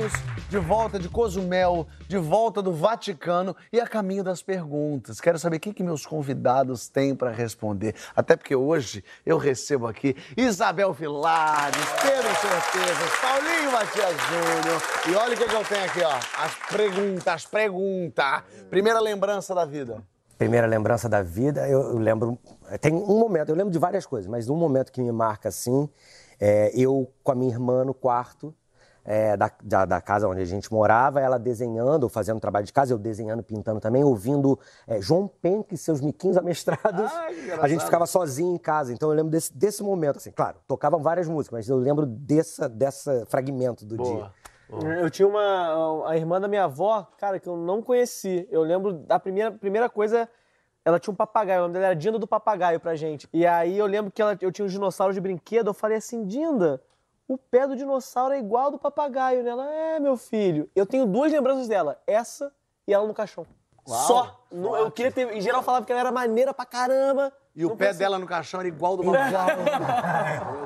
[0.00, 0.12] Do Marrocos,
[0.48, 5.20] de volta de Cozumel, de volta do Vaticano e a caminho das perguntas.
[5.20, 7.94] Quero saber o que, que meus convidados têm para responder.
[8.16, 14.82] Até porque hoje eu recebo aqui Isabel Filares, Pedro Certezas, Paulinho Matias Júnior.
[15.08, 16.16] E olha o que, que eu tenho aqui, ó.
[16.42, 18.42] As perguntas, as perguntas.
[18.70, 20.02] Primeira lembrança da vida.
[20.38, 22.38] Primeira lembrança da vida, eu, eu lembro.
[22.80, 25.86] Tem um momento, eu lembro de várias coisas, mas um momento que me marca assim,
[26.40, 28.54] é eu com a minha irmã no quarto.
[29.04, 32.92] É, da, da, da casa onde a gente morava, ela desenhando, fazendo trabalho de casa,
[32.92, 37.10] eu desenhando, pintando também, ouvindo é, João Penck e seus miquinhos amestrados.
[37.12, 40.58] Ai, a gente ficava sozinho em casa, então eu lembro desse, desse momento, assim, claro,
[40.66, 44.30] tocavam várias músicas, mas eu lembro dessa, dessa fragmento do dia.
[45.00, 46.08] Eu tinha uma.
[46.08, 48.46] A irmã da minha avó, cara, que eu não conheci.
[48.50, 50.28] Eu lembro da primeira, primeira coisa.
[50.84, 53.28] Ela tinha um papagaio, o nome dela era Dinda do Papagaio pra gente.
[53.32, 56.24] E aí eu lembro que ela, eu tinha um dinossauro de brinquedo, eu falei assim,
[56.24, 56.80] Dinda,
[57.32, 59.50] o pé do dinossauro é igual ao do papagaio, né?
[59.50, 60.68] Ela, é, meu filho.
[60.74, 62.52] Eu tenho duas lembranças dela, essa
[62.86, 63.46] e ela no caixão.
[63.86, 64.44] Só.
[64.52, 65.32] No- eu queria ter.
[65.32, 67.32] Em geral falava que ela era maneira pra caramba.
[67.56, 69.56] E o pé pensei- dela no caixão era igual do Isabel.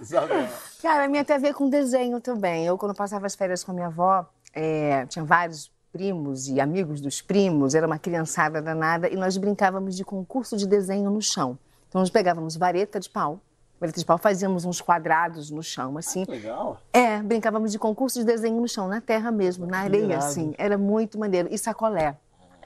[0.00, 0.48] Isabel.
[0.82, 2.66] Cara, a minha tem a ver com desenho também.
[2.66, 7.00] Eu, quando passava as férias com a minha avó, é, tinha vários primos e amigos
[7.00, 11.58] dos primos, era uma criançada danada, e nós brincávamos de concurso de desenho no chão.
[11.88, 13.40] Então, nós pegávamos vareta de pau,
[13.80, 16.24] de pau, fazíamos uns quadrados no chão, assim.
[16.28, 16.80] Legal.
[16.92, 20.24] É, brincávamos de concurso de desenho no chão, na terra mesmo, na areia, irado.
[20.24, 20.54] assim.
[20.58, 21.48] Era muito maneiro.
[21.50, 22.16] E sacolé.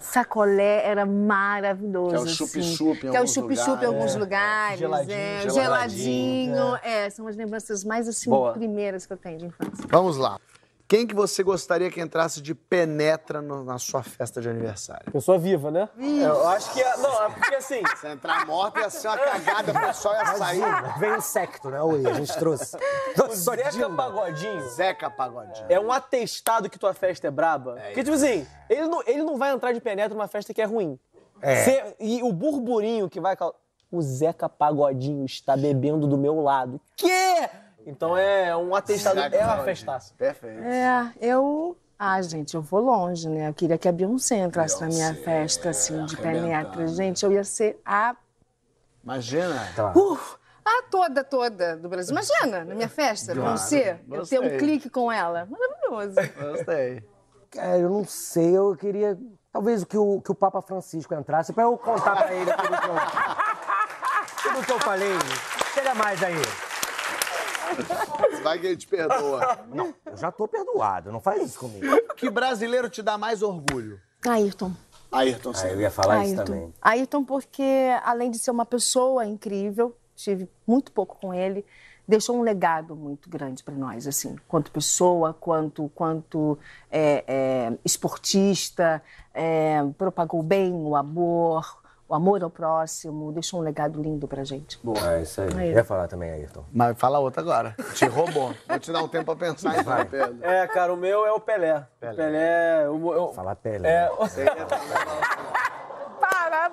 [0.01, 2.09] Sacolé era maravilhoso.
[2.11, 2.35] Que é o assim.
[2.35, 3.85] chup-chup em Que é o alguns chup-chup em lugares.
[3.95, 4.79] alguns lugares.
[4.79, 6.77] Geladinho, é, geladinho, geladinho.
[6.83, 8.53] É, são as lembranças mais assim, Boa.
[8.55, 9.85] primeiras que eu tenho de infância.
[9.91, 10.39] Vamos lá.
[10.91, 15.13] Quem que você gostaria que entrasse de penetra no- na sua festa de aniversário?
[15.13, 15.89] Pessoa viva, né?
[15.97, 16.83] Eu acho que.
[16.83, 17.81] é- Não, é porque assim.
[18.01, 20.99] Se entrar morta ia ser uma cagada, o pessoal ia sair.
[20.99, 21.81] Vem insecto, né?
[21.81, 22.77] Oi, a gente trouxe.
[23.25, 25.67] O Zeca Pagodinho Zeca Pagodinho.
[25.69, 27.77] é um atestado que tua festa é braba.
[27.87, 30.65] Porque, tipo assim, ele não, ele não vai entrar de penetra numa festa que é
[30.65, 30.99] ruim.
[31.41, 31.65] É.
[31.65, 33.37] Cê- e o burburinho que vai.
[33.93, 36.81] O Zeca Pagodinho está bebendo do meu lado.
[36.97, 37.49] Quê?
[37.87, 39.19] Então é um atestado.
[39.21, 40.15] É uma festaça.
[40.17, 40.63] Perfeito.
[40.63, 41.77] É, eu.
[41.99, 43.49] Ah, gente, eu vou longe, né?
[43.49, 46.87] Eu queria que a Beyoncé entrasse na minha festa, assim, de penetra.
[46.89, 48.17] Gente, eu ia ser a.
[49.05, 49.69] Imagina.
[49.95, 50.19] Uh,
[50.65, 52.13] a toda, toda do Brasil.
[52.13, 55.47] Imagina, na minha festa, Beyoncé, eu ter um clique com ela.
[55.47, 56.33] Maravilhoso.
[56.41, 57.05] Gostei.
[57.51, 59.19] Cara, eu não sei, eu queria.
[59.53, 62.89] Talvez que o, que o Papa Francisco entrasse pra eu contar pra ele tudo que
[62.89, 65.19] eu, tudo que eu falei.
[65.75, 66.70] Chega mais aí.
[68.43, 69.61] Vai que ele te perdoa.
[69.73, 71.87] Não, eu já tô perdoado, não faz isso comigo.
[72.17, 74.01] Que brasileiro te dá mais orgulho?
[74.27, 74.73] Ayrton.
[75.11, 75.73] Ayrton Aí Senna.
[75.73, 76.45] eu ia falar isso Ayrton.
[76.45, 76.75] também.
[76.81, 77.63] Ayrton, porque
[78.05, 81.65] além de ser uma pessoa incrível, tive muito pouco com ele,
[82.07, 86.59] deixou um legado muito grande para nós, assim, quanto pessoa, quanto quanto
[86.91, 89.03] é, é, esportista,
[89.33, 91.81] é, propagou bem o amor,
[92.11, 94.81] o amor ao próximo, deixou um legado lindo pra gente.
[95.09, 95.49] É isso aí.
[95.57, 95.71] Aí.
[95.71, 96.65] Eu ia falar também, Ayrton.
[96.73, 97.77] Mas fala outra agora.
[97.95, 98.53] Te roubou.
[98.69, 100.39] Vou te dar um tempo pra pensar então, Pedro.
[100.43, 101.87] É, cara, o meu é o Pelé.
[102.01, 102.15] Pelé.
[102.17, 102.87] Pelé.
[102.87, 103.89] eu, eu, Falar Pelé.
[103.89, 104.11] é,
[106.21, 106.73] Para!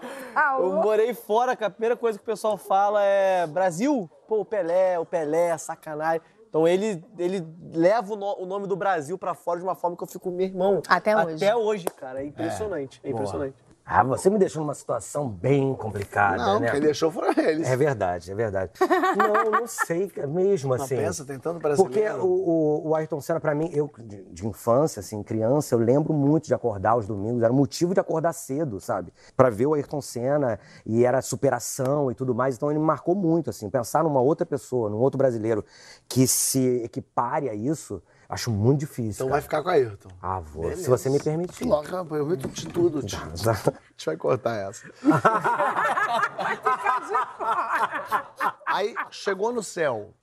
[0.59, 1.67] eu morei fora, cara.
[1.67, 4.09] A primeira coisa que o pessoal fala é Brasil?
[4.27, 6.21] Pô, o Pelé, o Pelé, sacanagem.
[6.49, 9.95] Então ele, ele leva o, no- o nome do Brasil pra fora de uma forma
[9.95, 10.81] que eu fico, meu irmão.
[10.87, 11.35] Até hoje.
[11.35, 12.23] Até hoje, cara.
[12.23, 12.99] É impressionante.
[13.03, 13.55] É, impressionante.
[13.89, 16.69] Ah, você me deixou numa situação bem complicada, Não, né?
[16.71, 17.65] quem deixou foram eles.
[17.65, 18.71] É verdade, é verdade.
[19.17, 20.97] Não, não sei, mesmo Não assim.
[20.97, 22.25] pensa, tem tanto Porque brasileiro.
[22.25, 26.13] o, o, o Ayrton Senna, pra mim, eu de, de infância, assim, criança, eu lembro
[26.13, 29.13] muito de acordar aos domingos, era motivo de acordar cedo, sabe?
[29.37, 33.15] Pra ver o Ayrton Senna e era superação e tudo mais, então ele me marcou
[33.15, 35.63] muito, assim, pensar numa outra pessoa, num outro brasileiro
[36.09, 39.11] que se equipare a isso, acho muito difícil.
[39.11, 39.31] Então cara.
[39.31, 40.09] vai ficar com a Ayrton.
[40.21, 40.89] Ah, vou, se Beleza.
[40.89, 41.65] você me permitir.
[41.65, 43.01] Logo, eu permito de tudo.
[43.05, 43.19] tio.
[43.19, 44.87] A gente vai cortar essa.
[48.65, 50.13] Aí chegou no céu.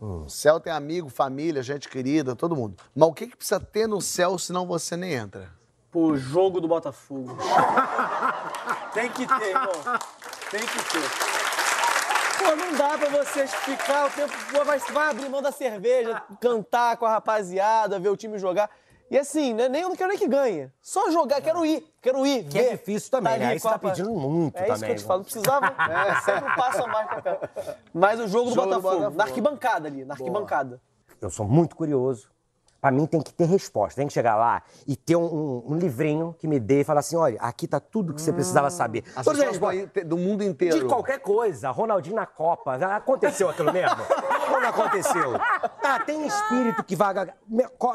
[0.00, 2.76] O céu tem amigo, família, gente querida, todo mundo.
[2.94, 5.48] Mas o que, que precisa ter no céu senão você nem entra?
[5.90, 7.36] Pô, jogo do Botafogo.
[8.92, 9.72] Tem que ter, irmão.
[10.50, 11.43] Tem que ter.
[12.44, 14.32] Pô, não dá pra você ficar o tempo.
[14.52, 18.68] Pô, vai, vai abrir mão da cerveja, cantar com a rapaziada, ver o time jogar.
[19.10, 20.70] E assim, né, nem, eu não quero nem que ganhe.
[20.80, 22.44] Só jogar, quero ir, quero ir.
[22.48, 22.70] Que é ver.
[22.72, 23.44] difícil também, né?
[23.46, 25.06] ali Aí você tá pedindo muito É isso que também, eu te né?
[25.06, 25.66] falo, precisava.
[25.66, 27.38] É, sempre um passo a mais pra cá.
[27.92, 29.16] Mas o jogo do, Jogo do Botafogo, Botafogo.
[29.16, 30.80] na arquibancada ali, na arquibancada.
[31.20, 32.28] Eu sou muito curioso.
[32.84, 33.96] Pra mim tem que ter resposta.
[33.98, 37.00] Tem que chegar lá e ter um, um- um livrinho que me dê e falar
[37.00, 39.04] assim: olha, aqui tá tudo que você precisava saber.
[39.16, 40.04] As Todas as pessoas respostas.
[40.04, 40.80] do mundo inteiro.
[40.80, 41.70] De qualquer coisa.
[41.70, 42.74] Ronaldinho na Copa.
[42.74, 43.96] Aconteceu aquilo mesmo?
[44.52, 45.34] Ou não aconteceu?
[45.82, 47.32] Ah, tem espírito que vaga.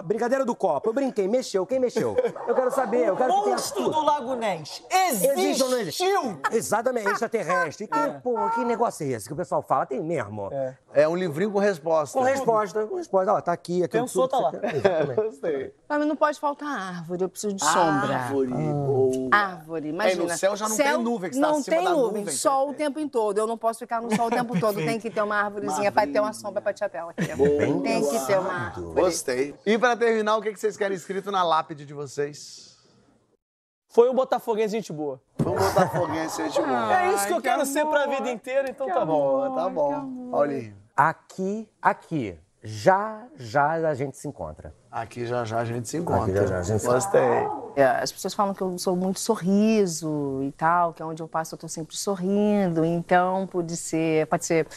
[0.05, 0.89] Brigadeiro do Copa.
[0.89, 1.67] Eu brinquei, mexeu.
[1.67, 2.15] Quem mexeu?
[2.47, 3.05] Eu quero saber.
[3.09, 3.91] Eu quero que tenha Monstro tudo.
[3.95, 4.83] do Lago Ness.
[4.89, 6.03] Existe ou não existe?
[6.03, 6.39] Existiu!
[6.51, 7.85] Exatamente, extraterrestre.
[7.87, 9.85] Que, pô, que negócio é esse que o pessoal fala?
[9.85, 10.49] Tem mesmo.
[10.51, 10.75] É
[11.07, 12.17] um livrinho com resposta.
[12.17, 13.33] Com resposta, com resposta.
[13.33, 14.65] Ó, tá aqui, aquilo Pensou, tudo tá lá.
[14.73, 15.15] Exatamente.
[15.15, 15.73] Gostei.
[15.87, 18.15] Pra mim não pode faltar árvore, eu preciso de sombra.
[18.15, 18.49] Árvore.
[18.49, 19.29] boa.
[19.31, 20.23] Árvore, imagina.
[20.23, 22.21] É, no céu já não tem nuvem, que você tá Não acima tem da nuvem,
[22.21, 23.37] nuvem, sol o tempo todo.
[23.37, 24.75] Eu não posso ficar no sol o tempo todo.
[24.75, 27.35] Tem que ter uma árvorezinha pra ter uma sombra pra tia Bela aqui.
[27.35, 29.01] Bem Tem que ter uma árvore.
[29.01, 29.55] Gostei.
[29.65, 32.68] E pra terminar, o que que vocês querem escrito na lápide de vocês?
[33.89, 35.19] Foi um botafoguense gente boa.
[35.39, 37.01] Vamos botar foguense, gente boa.
[37.01, 39.55] é isso que eu quero ser pra vida inteira, então tá bom.
[39.55, 40.29] Tá bom.
[40.31, 42.37] Paulinho, Aqui, aqui.
[42.61, 44.75] Já, já a gente se encontra.
[44.91, 46.23] aqui já já a gente se encontra.
[46.23, 47.21] Aqui já já a gente se Gostei.
[47.77, 51.55] É, As pessoas falam que eu sou muito sorriso e tal, que onde eu passo
[51.55, 52.83] eu tô sempre sorrindo.
[52.83, 54.67] Então, pode ser, pode ser.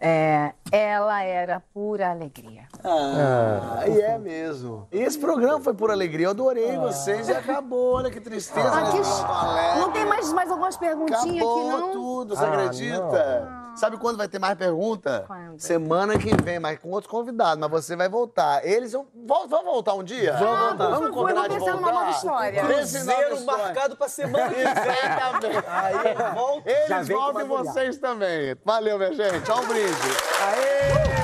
[0.00, 2.62] É, ela era pura alegria.
[2.84, 4.86] Ah, e é mesmo.
[4.92, 6.26] E esse programa foi por alegria.
[6.26, 7.96] Eu adorei vocês e acabou.
[7.96, 8.68] Olha que tristeza.
[8.68, 9.80] Ah, que alegres.
[9.80, 11.92] Não tem mais, mais algumas perguntinhas Acabou aqui, não?
[11.92, 13.48] tudo, você Ah, acredita?
[13.78, 15.24] Sabe quando vai ter mais pergunta?
[15.26, 15.60] Quando?
[15.60, 17.58] Semana que vem, mas com outros convidados.
[17.60, 18.66] Mas você vai voltar.
[18.66, 20.32] Eles vão, vão, vão voltar um dia?
[20.32, 20.84] Vamos voltar.
[20.84, 21.76] Vamos favor, combinar de voltar?
[21.76, 22.64] numa nova história.
[22.64, 24.64] Cruzeiro marcado pra semana que vem.
[24.64, 25.64] Exatamente.
[25.68, 26.70] Aí volta.
[26.70, 28.56] Eles voltam e vocês também.
[28.64, 29.50] Valeu, minha gente.
[29.50, 30.08] Olha um brinde.
[30.42, 31.17] Aê!